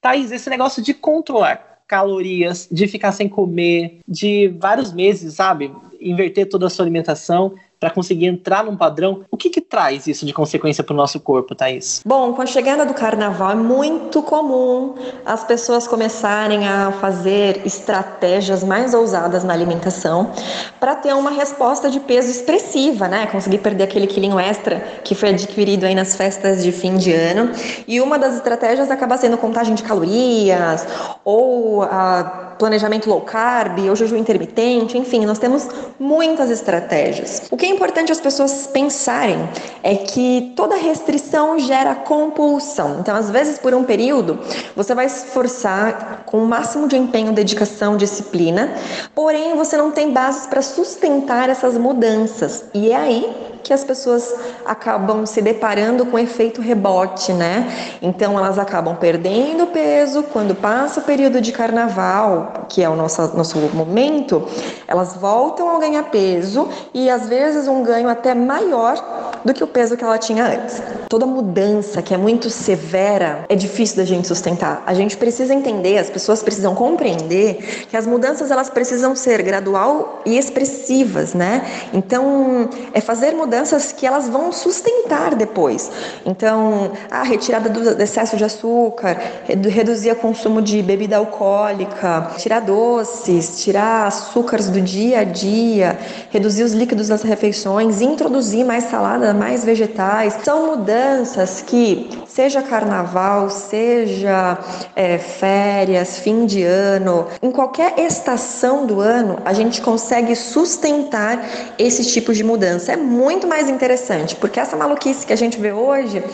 Thaís, 0.00 0.32
esse 0.32 0.50
negócio 0.50 0.82
de 0.82 0.92
controlar 0.92 1.72
calorias, 1.86 2.66
de 2.72 2.86
ficar 2.88 3.12
sem 3.12 3.28
comer, 3.28 4.00
de 4.08 4.48
vários 4.58 4.92
meses, 4.92 5.34
sabe? 5.34 5.70
Inverter 6.00 6.48
toda 6.48 6.66
a 6.66 6.70
sua 6.70 6.84
alimentação 6.84 7.54
para 7.82 7.90
conseguir 7.90 8.26
entrar 8.26 8.62
num 8.62 8.76
padrão. 8.76 9.24
O 9.28 9.36
que, 9.36 9.50
que 9.50 9.60
traz 9.60 10.06
isso 10.06 10.24
de 10.24 10.32
consequência 10.32 10.84
para 10.84 10.94
o 10.94 10.96
nosso 10.96 11.18
corpo, 11.18 11.52
Thaís? 11.52 12.00
Bom, 12.06 12.32
com 12.32 12.40
a 12.40 12.46
chegada 12.46 12.86
do 12.86 12.94
carnaval 12.94 13.50
é 13.50 13.54
muito 13.56 14.22
comum 14.22 14.94
as 15.26 15.42
pessoas 15.42 15.88
começarem 15.88 16.64
a 16.64 16.92
fazer 16.92 17.60
estratégias 17.66 18.62
mais 18.62 18.94
ousadas 18.94 19.42
na 19.42 19.52
alimentação 19.52 20.30
para 20.78 20.94
ter 20.94 21.12
uma 21.12 21.32
resposta 21.32 21.90
de 21.90 21.98
peso 21.98 22.30
expressiva, 22.30 23.08
né? 23.08 23.26
Conseguir 23.26 23.58
perder 23.58 23.82
aquele 23.82 24.06
quilinho 24.06 24.38
extra 24.38 24.78
que 25.02 25.16
foi 25.16 25.30
adquirido 25.30 25.82
aí 25.82 25.94
nas 25.96 26.14
festas 26.14 26.62
de 26.62 26.70
fim 26.70 26.96
de 26.96 27.12
ano. 27.12 27.50
E 27.88 28.00
uma 28.00 28.16
das 28.16 28.36
estratégias 28.36 28.92
acaba 28.92 29.16
sendo 29.16 29.36
contagem 29.36 29.74
de 29.74 29.82
calorias 29.82 30.86
ou 31.24 31.82
a 31.82 32.51
planejamento 32.62 33.08
low 33.08 33.20
carb, 33.22 33.80
ou 33.88 33.96
jejum 33.96 34.16
intermitente, 34.16 34.96
enfim, 34.96 35.26
nós 35.26 35.40
temos 35.40 35.66
muitas 35.98 36.48
estratégias. 36.48 37.42
O 37.50 37.56
que 37.56 37.66
é 37.66 37.68
importante 37.68 38.12
as 38.12 38.20
pessoas 38.20 38.68
pensarem 38.68 39.36
é 39.82 39.96
que 39.96 40.52
toda 40.54 40.76
restrição 40.76 41.58
gera 41.58 41.92
compulsão. 41.96 42.98
Então, 43.00 43.16
às 43.16 43.28
vezes, 43.30 43.58
por 43.58 43.74
um 43.74 43.82
período, 43.82 44.38
você 44.76 44.94
vai 44.94 45.08
se 45.08 45.26
esforçar 45.26 46.22
com 46.24 46.38
o 46.38 46.46
máximo 46.46 46.86
de 46.86 46.96
empenho, 46.96 47.32
dedicação, 47.32 47.96
disciplina, 47.96 48.72
porém 49.12 49.56
você 49.56 49.76
não 49.76 49.90
tem 49.90 50.12
bases 50.12 50.46
para 50.46 50.62
sustentar 50.62 51.50
essas 51.50 51.76
mudanças. 51.76 52.64
E 52.72 52.92
é 52.92 52.96
aí 52.96 53.51
que 53.62 53.72
as 53.72 53.84
pessoas 53.84 54.34
acabam 54.64 55.24
se 55.26 55.40
deparando 55.40 56.06
com 56.06 56.18
efeito 56.18 56.60
rebote, 56.60 57.32
né? 57.32 57.98
Então 58.00 58.38
elas 58.38 58.58
acabam 58.58 58.96
perdendo 58.96 59.66
peso 59.68 60.22
quando 60.24 60.54
passa 60.54 61.00
o 61.00 61.02
período 61.02 61.40
de 61.40 61.52
carnaval, 61.52 62.66
que 62.68 62.82
é 62.82 62.88
o 62.88 62.96
nosso, 62.96 63.36
nosso 63.36 63.58
momento, 63.74 64.46
elas 64.86 65.16
voltam 65.16 65.74
a 65.74 65.78
ganhar 65.78 66.04
peso 66.04 66.68
e 66.92 67.08
às 67.08 67.28
vezes 67.28 67.68
um 67.68 67.82
ganho 67.82 68.08
até 68.08 68.34
maior 68.34 69.40
do 69.44 69.52
que 69.52 69.62
o 69.62 69.66
peso 69.66 69.96
que 69.96 70.04
ela 70.04 70.18
tinha 70.18 70.44
antes. 70.44 70.82
Toda 71.08 71.26
mudança 71.26 72.02
que 72.02 72.14
é 72.14 72.16
muito 72.16 72.48
severa 72.50 73.44
é 73.48 73.54
difícil 73.54 73.96
da 73.96 74.04
gente 74.04 74.26
sustentar. 74.28 74.82
A 74.86 74.94
gente 74.94 75.16
precisa 75.16 75.54
entender, 75.54 75.98
as 75.98 76.10
pessoas 76.10 76.42
precisam 76.42 76.74
compreender 76.74 77.86
que 77.88 77.96
as 77.96 78.06
mudanças 78.06 78.50
elas 78.50 78.70
precisam 78.70 79.14
ser 79.14 79.42
gradual 79.42 80.22
e 80.24 80.36
expressivas, 80.38 81.34
né? 81.34 81.66
Então, 81.92 82.68
é 82.92 83.00
fazer 83.00 83.32
mudanças 83.32 83.51
que 83.92 84.06
elas 84.06 84.28
vão 84.28 84.52
sustentar 84.52 85.34
depois. 85.34 85.90
Então, 86.24 86.92
a 87.10 87.22
retirada 87.22 87.68
do 87.68 88.02
excesso 88.02 88.36
de 88.36 88.44
açúcar, 88.44 89.20
reduzir 89.46 90.12
o 90.12 90.16
consumo 90.16 90.62
de 90.62 90.82
bebida 90.82 91.16
alcoólica, 91.16 92.30
tirar 92.38 92.60
doces, 92.60 93.62
tirar 93.62 94.06
açúcares 94.06 94.68
do 94.68 94.80
dia 94.80 95.20
a 95.20 95.24
dia, 95.24 95.98
reduzir 96.30 96.62
os 96.62 96.72
líquidos 96.72 97.08
das 97.08 97.22
refeições, 97.22 98.00
introduzir 98.00 98.64
mais 98.64 98.84
salada 98.84 99.32
mais 99.34 99.64
vegetais. 99.64 100.38
São 100.44 100.66
mudanças 100.66 101.62
que, 101.62 102.08
seja 102.34 102.62
carnaval, 102.62 103.50
seja 103.50 104.58
é, 104.96 105.18
férias, 105.18 106.18
fim 106.18 106.46
de 106.46 106.62
ano, 106.62 107.26
em 107.42 107.50
qualquer 107.50 107.98
estação 107.98 108.86
do 108.86 109.00
ano, 109.00 109.38
a 109.44 109.52
gente 109.52 109.82
consegue 109.82 110.34
sustentar 110.34 111.44
esse 111.78 112.04
tipo 112.06 112.32
de 112.32 112.42
mudança. 112.42 112.92
É 112.92 112.96
muito 112.96 113.46
mais 113.46 113.68
interessante, 113.68 114.34
porque 114.36 114.58
essa 114.58 114.76
maluquice 114.76 115.26
que 115.26 115.32
a 115.32 115.36
gente 115.36 115.58
vê 115.58 115.72
hoje, 115.72 116.24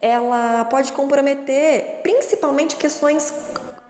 ela 0.00 0.64
pode 0.66 0.92
comprometer 0.92 2.02
principalmente 2.04 2.76
questões 2.76 3.32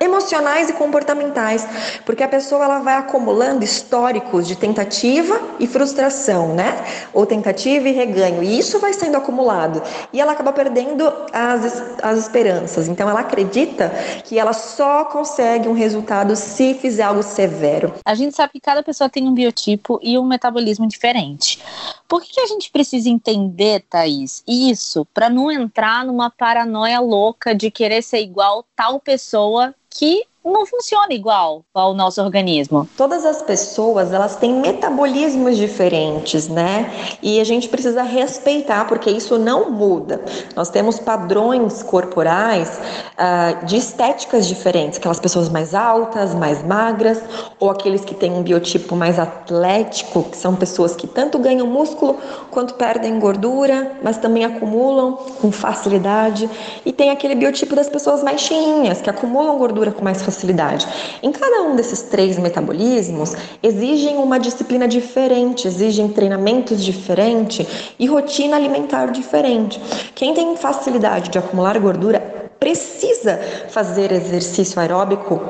emocionais 0.00 0.68
e 0.68 0.72
comportamentais, 0.72 1.66
porque 2.04 2.22
a 2.22 2.28
pessoa 2.28 2.64
ela 2.64 2.78
vai 2.80 2.94
acumulando 2.94 3.64
históricos 3.64 4.46
de 4.46 4.56
tentativa 4.56 5.40
e 5.58 5.66
frustração, 5.66 6.54
né? 6.54 6.84
Ou 7.12 7.26
tentativa 7.26 7.88
e 7.88 7.92
reganho, 7.92 8.42
e 8.42 8.58
isso 8.58 8.78
vai 8.78 8.92
sendo 8.92 9.16
acumulado, 9.16 9.82
e 10.12 10.20
ela 10.20 10.32
acaba 10.32 10.52
perdendo 10.52 11.12
as, 11.32 11.98
as 12.02 12.18
esperanças. 12.18 12.88
Então 12.88 13.08
ela 13.08 13.20
acredita 13.20 13.90
que 14.24 14.38
ela 14.38 14.52
só 14.52 15.04
consegue 15.04 15.68
um 15.68 15.72
resultado 15.72 16.36
se 16.36 16.74
fizer 16.74 17.02
algo 17.02 17.22
severo. 17.22 17.94
A 18.04 18.14
gente 18.14 18.34
sabe 18.34 18.52
que 18.54 18.60
cada 18.60 18.82
pessoa 18.82 19.10
tem 19.10 19.26
um 19.26 19.34
biotipo 19.34 19.98
e 20.02 20.18
um 20.18 20.24
metabolismo 20.24 20.86
diferente. 20.86 21.60
Por 22.06 22.22
que, 22.22 22.40
a 22.40 22.46
gente 22.46 22.70
precisa 22.70 23.08
entender, 23.10 23.84
Thaís, 23.90 24.42
isso 24.46 25.04
para 25.12 25.28
não 25.28 25.50
entrar 25.50 26.04
numa 26.04 26.30
paranoia 26.30 27.00
louca 27.00 27.54
de 27.54 27.70
querer 27.70 28.02
ser 28.02 28.20
igual 28.20 28.64
tal 28.74 28.98
pessoa 28.98 29.74
que 29.98 30.22
não 30.52 30.66
funciona 30.66 31.12
igual 31.12 31.64
ao 31.74 31.94
nosso 31.94 32.22
organismo. 32.22 32.88
Todas 32.96 33.24
as 33.24 33.42
pessoas, 33.42 34.12
elas 34.12 34.36
têm 34.36 34.54
metabolismos 34.54 35.56
diferentes, 35.56 36.48
né? 36.48 36.90
E 37.22 37.40
a 37.40 37.44
gente 37.44 37.68
precisa 37.68 38.02
respeitar, 38.02 38.86
porque 38.86 39.10
isso 39.10 39.38
não 39.38 39.70
muda. 39.70 40.20
Nós 40.56 40.70
temos 40.70 40.98
padrões 40.98 41.82
corporais 41.82 42.80
uh, 43.14 43.66
de 43.66 43.76
estéticas 43.76 44.46
diferentes, 44.46 44.98
aquelas 44.98 45.20
pessoas 45.20 45.48
mais 45.48 45.74
altas, 45.74 46.34
mais 46.34 46.64
magras, 46.64 47.20
ou 47.60 47.70
aqueles 47.70 48.04
que 48.04 48.14
têm 48.14 48.32
um 48.32 48.42
biotipo 48.42 48.96
mais 48.96 49.18
atlético, 49.18 50.24
que 50.24 50.36
são 50.36 50.54
pessoas 50.54 50.96
que 50.96 51.06
tanto 51.06 51.38
ganham 51.38 51.66
músculo 51.66 52.18
quanto 52.50 52.74
perdem 52.74 53.18
gordura, 53.18 53.92
mas 54.02 54.16
também 54.18 54.44
acumulam 54.44 55.12
com 55.40 55.52
facilidade. 55.52 56.48
E 56.84 56.92
tem 56.92 57.10
aquele 57.10 57.34
biotipo 57.34 57.76
das 57.76 57.88
pessoas 57.88 58.22
mais 58.22 58.40
cheinhas, 58.40 59.00
que 59.00 59.10
acumulam 59.10 59.58
gordura 59.58 59.92
com 59.92 60.02
mais 60.02 60.22
facilidade 60.22 60.37
facilidade. 60.38 60.86
Em 61.22 61.32
cada 61.32 61.62
um 61.62 61.74
desses 61.74 62.02
três 62.02 62.38
metabolismos, 62.38 63.34
exigem 63.62 64.16
uma 64.18 64.38
disciplina 64.38 64.86
diferente, 64.86 65.66
exigem 65.66 66.08
treinamentos 66.08 66.84
diferentes 66.84 67.66
e 67.98 68.06
rotina 68.06 68.56
alimentar 68.56 69.06
diferente. 69.06 69.80
Quem 70.14 70.32
tem 70.32 70.56
facilidade 70.56 71.30
de 71.30 71.38
acumular 71.38 71.78
gordura 71.78 72.20
precisa 72.60 73.38
fazer 73.70 74.12
exercício 74.12 74.80
aeróbico 74.80 75.40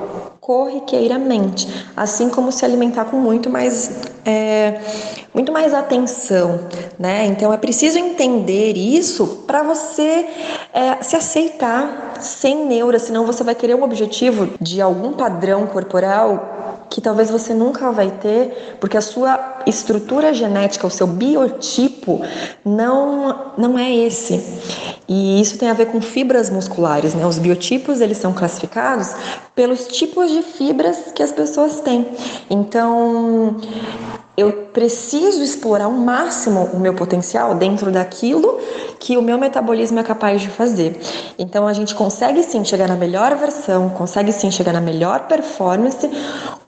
corriqueiramente, 0.49 1.69
assim 1.95 2.31
como 2.31 2.51
se 2.51 2.65
alimentar 2.65 3.05
com 3.05 3.19
muito 3.19 3.51
mais, 3.51 3.91
é, 4.25 4.81
muito 5.35 5.53
mais 5.53 5.75
atenção, 5.75 6.61
né? 6.99 7.27
Então 7.27 7.53
é 7.53 7.59
preciso 7.59 7.99
entender 7.99 8.73
isso 8.75 9.45
para 9.47 9.63
você 9.63 10.27
é, 10.73 11.03
se 11.03 11.15
aceitar 11.15 12.15
sem 12.19 12.65
neura, 12.65 12.99
senão 12.99 13.27
você 13.27 13.45
vai 13.45 13.55
querer 13.55 13.75
um 13.75 13.83
objetivo 13.83 14.49
de 14.59 14.81
algum 14.81 15.13
padrão 15.13 15.67
corporal 15.67 16.78
que 16.91 17.01
talvez 17.01 17.31
você 17.31 17.53
nunca 17.55 17.91
vai 17.91 18.11
ter, 18.11 18.77
porque 18.81 18.97
a 18.97 19.01
sua 19.01 19.59
estrutura 19.67 20.33
genética, 20.33 20.87
o 20.87 20.91
seu 20.91 21.07
biotipo 21.07 22.21
não 22.65 23.53
não 23.57 23.79
é 23.79 23.93
esse. 23.93 24.43
E 25.09 25.41
isso 25.41 25.59
tem 25.59 25.71
a 25.71 25.75
ver 25.75 25.87
com 25.87 26.01
fibras 26.01 26.51
musculares, 26.51 27.15
né? 27.15 27.27
Os 27.27 27.39
biotipos, 27.39 28.01
eles 28.01 28.19
são 28.19 28.33
classificados 28.33 29.15
pelos 29.55 29.87
tipos 29.89 30.31
de 30.31 30.43
fibras 30.43 31.13
que 31.15 31.23
as 31.23 31.33
pessoas 31.33 31.81
têm. 31.81 32.07
Então, 32.51 33.57
eu 34.39 34.53
preciso 34.73 35.43
explorar 35.43 35.87
ao 35.87 35.91
máximo 35.91 36.71
o 36.73 36.79
meu 36.79 36.95
potencial 36.95 37.57
dentro 37.57 37.91
daquilo 37.91 38.61
que 39.01 39.17
o 39.17 39.23
meu 39.23 39.37
metabolismo 39.37 39.99
é 39.99 40.05
capaz 40.05 40.41
de 40.41 40.49
fazer. 40.49 40.97
Então 41.37 41.67
a 41.67 41.73
gente 41.73 41.93
consegue 41.93 42.45
sim 42.45 42.65
chegar 42.65 42.87
na 42.87 42.95
melhor 42.95 43.35
versão, 43.35 43.89
consegue 43.89 44.31
sim 44.31 44.49
chegar 44.49 44.73
na 44.73 44.81
melhor 44.81 45.27
performance 45.27 46.09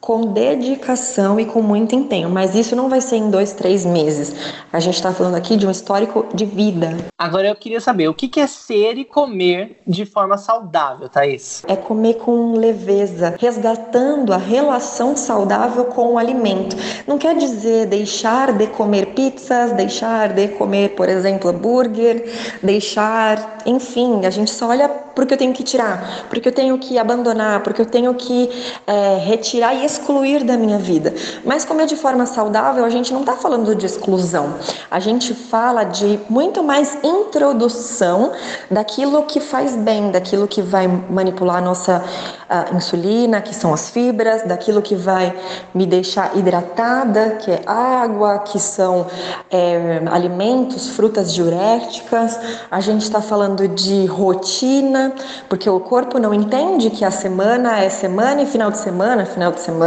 com 0.00 0.32
dedicação 0.32 1.38
e 1.38 1.44
com 1.44 1.60
muito 1.60 1.94
empenho, 1.94 2.30
mas 2.30 2.54
isso 2.54 2.74
não 2.74 2.88
vai 2.88 3.00
ser 3.00 3.16
em 3.16 3.30
dois, 3.30 3.52
três 3.52 3.84
meses. 3.84 4.34
A 4.72 4.80
gente 4.80 4.94
está 4.94 5.12
falando 5.12 5.34
aqui 5.34 5.56
de 5.56 5.66
um 5.66 5.70
histórico 5.70 6.26
de 6.34 6.46
vida. 6.46 6.96
Agora 7.18 7.48
eu 7.48 7.54
queria 7.54 7.80
saber 7.80 8.08
o 8.08 8.14
que 8.14 8.40
é 8.40 8.46
ser 8.46 8.96
e 8.96 9.04
comer 9.04 9.78
de 9.86 10.06
forma 10.06 10.38
saudável, 10.38 11.08
Thaís? 11.08 11.62
É 11.68 11.76
comer 11.76 12.14
com 12.14 12.52
leveza, 12.52 13.36
resgatando 13.38 14.32
a 14.32 14.38
relação 14.38 15.14
saudável 15.16 15.84
com 15.86 16.14
o 16.14 16.18
alimento. 16.18 16.76
Não 17.06 17.18
quer 17.18 17.36
dizer 17.36 17.86
deixar 17.86 18.52
de 18.52 18.66
comer 18.68 19.14
pizzas, 19.14 19.72
deixar 19.72 20.32
de 20.32 20.48
comer, 20.48 20.90
por 20.90 21.08
exemplo, 21.08 21.50
hambúrguer, 21.50 22.24
deixar, 22.62 23.58
enfim, 23.66 24.24
a 24.24 24.30
gente 24.30 24.50
só 24.50 24.68
olha 24.68 24.88
porque 24.88 25.34
eu 25.34 25.38
tenho 25.38 25.52
que 25.52 25.62
tirar, 25.62 26.26
porque 26.30 26.48
eu 26.48 26.52
tenho 26.52 26.78
que 26.78 26.98
abandonar, 26.98 27.62
porque 27.62 27.82
eu 27.82 27.86
tenho 27.86 28.14
que 28.14 28.48
é, 28.86 29.18
retirar 29.18 29.74
e 29.74 29.89
excluir 29.92 30.44
da 30.44 30.56
minha 30.56 30.78
vida. 30.78 31.14
Mas 31.44 31.64
comer 31.64 31.86
de 31.86 31.96
forma 31.96 32.26
saudável, 32.26 32.84
a 32.84 32.90
gente 32.90 33.12
não 33.12 33.20
está 33.20 33.36
falando 33.36 33.74
de 33.74 33.86
exclusão, 33.86 34.54
a 34.90 35.00
gente 35.00 35.34
fala 35.34 35.84
de 35.84 36.20
muito 36.28 36.62
mais 36.62 36.96
introdução 37.02 38.32
daquilo 38.70 39.22
que 39.24 39.40
faz 39.40 39.76
bem, 39.76 40.10
daquilo 40.10 40.46
que 40.46 40.62
vai 40.62 40.86
manipular 40.86 41.56
a 41.56 41.60
nossa 41.60 42.04
a 42.50 42.74
insulina, 42.74 43.40
que 43.40 43.54
são 43.54 43.72
as 43.72 43.90
fibras, 43.90 44.42
daquilo 44.42 44.82
que 44.82 44.96
vai 44.96 45.32
me 45.72 45.86
deixar 45.86 46.36
hidratada, 46.36 47.36
que 47.38 47.48
é 47.48 47.62
água, 47.64 48.40
que 48.40 48.58
são 48.58 49.06
é, 49.48 50.02
alimentos, 50.10 50.88
frutas 50.88 51.32
diuréticas. 51.32 52.36
A 52.68 52.80
gente 52.80 53.02
está 53.02 53.22
falando 53.22 53.68
de 53.68 54.04
rotina, 54.06 55.14
porque 55.48 55.70
o 55.70 55.78
corpo 55.78 56.18
não 56.18 56.34
entende 56.34 56.90
que 56.90 57.04
a 57.04 57.10
semana 57.12 57.78
é 57.78 57.88
semana 57.88 58.42
e 58.42 58.46
final 58.46 58.72
de 58.72 58.78
semana, 58.78 59.24
final 59.24 59.52
de 59.52 59.60
semana. 59.60 59.79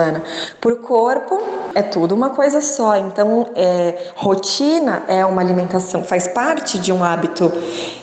Por 0.60 0.78
corpo 0.78 1.42
é 1.76 1.82
tudo 1.82 2.14
uma 2.16 2.32
coisa 2.32 2.62
só. 2.62 2.96
Então, 2.98 3.48
é, 3.56 4.12
rotina 4.16 5.04
é 5.08 5.26
uma 5.26 5.42
alimentação, 5.42 6.04
faz 6.04 6.28
parte 6.28 6.80
de 6.80 6.92
um 6.92 7.04
hábito 7.04 7.52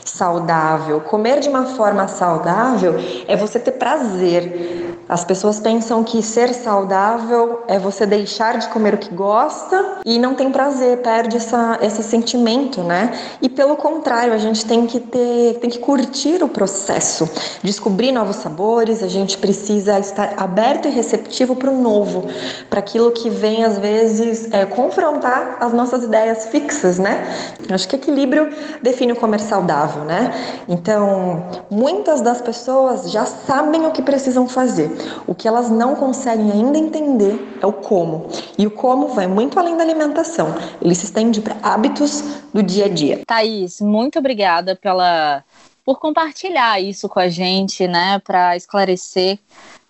saudável. 0.05 1.01
Comer 1.01 1.41
de 1.41 1.49
uma 1.49 1.67
forma 1.67 2.07
saudável 2.09 2.95
é 3.27 3.37
você 3.37 3.59
ter 3.59 3.73
prazer. 3.73 4.90
As 5.11 5.25
pessoas 5.25 5.59
pensam 5.59 6.05
que 6.05 6.23
ser 6.23 6.55
saudável 6.55 7.65
é 7.67 7.81
você 7.81 8.07
deixar 8.07 8.59
de 8.59 8.69
comer 8.69 8.95
o 8.95 8.97
que 8.97 9.13
gosta 9.13 9.99
e 10.05 10.21
não 10.21 10.37
tem 10.37 10.53
prazer, 10.53 10.99
perde 10.99 11.37
essa, 11.37 11.81
esse 11.83 12.01
sentimento, 12.01 12.81
né? 12.85 13.13
E 13.43 13.49
pelo 13.49 13.75
contrário, 13.75 14.33
a 14.33 14.39
gente 14.39 14.65
tem 14.65 14.87
que 14.87 15.01
ter, 15.01 15.59
tem 15.61 15.69
que 15.69 15.81
curtir 15.81 16.45
o 16.45 16.49
processo, 16.49 17.29
descobrir 17.61 18.13
novos 18.13 18.37
sabores, 18.37 19.03
a 19.03 19.09
gente 19.09 19.37
precisa 19.37 19.99
estar 19.99 20.35
aberto 20.37 20.87
e 20.87 20.93
receptivo 20.93 21.57
para 21.57 21.73
o 21.73 21.83
novo, 21.83 22.29
para 22.69 22.79
aquilo 22.79 23.11
que 23.11 23.29
vem 23.29 23.65
às 23.65 23.79
vezes 23.79 24.49
é, 24.53 24.65
confrontar 24.65 25.57
as 25.59 25.73
nossas 25.73 26.05
ideias 26.05 26.47
fixas, 26.47 27.01
né? 27.01 27.27
Acho 27.69 27.89
que 27.89 27.97
equilíbrio 27.97 28.49
define 28.81 29.11
o 29.11 29.17
comer 29.17 29.41
saudável, 29.41 30.05
né? 30.05 30.33
Então, 30.69 31.43
muitas 31.69 32.21
das 32.21 32.41
pessoas 32.41 33.11
já 33.11 33.27
sabem 33.27 33.85
o 33.87 33.91
que 33.91 34.03
precisam 34.03 34.47
fazer. 34.47 35.00
O 35.27 35.35
que 35.35 35.47
elas 35.47 35.71
não 35.71 35.95
conseguem 35.95 36.51
ainda 36.53 36.79
entender 36.79 37.59
é 37.61 37.67
o 37.67 37.73
como. 37.73 38.29
E 38.59 38.67
o 38.67 38.71
como 38.71 39.09
vai 39.09 39.27
muito 39.27 39.59
além 39.59 39.77
da 39.77 39.83
alimentação. 39.83 40.55
Ele 40.81 40.95
se 40.95 41.05
estende 41.05 41.41
para 41.41 41.57
hábitos 41.63 42.23
do 42.53 42.63
dia 42.63 42.87
a 42.87 42.89
dia. 42.89 43.21
Thaís, 43.27 43.81
muito 43.81 44.19
obrigada 44.19 44.77
pela 44.77 45.45
por 45.85 45.99
compartilhar 45.99 46.81
isso 46.81 47.09
com 47.09 47.19
a 47.19 47.29
gente, 47.29 47.89
né, 47.89 48.21
para 48.21 48.57
esclarecer 48.57 49.39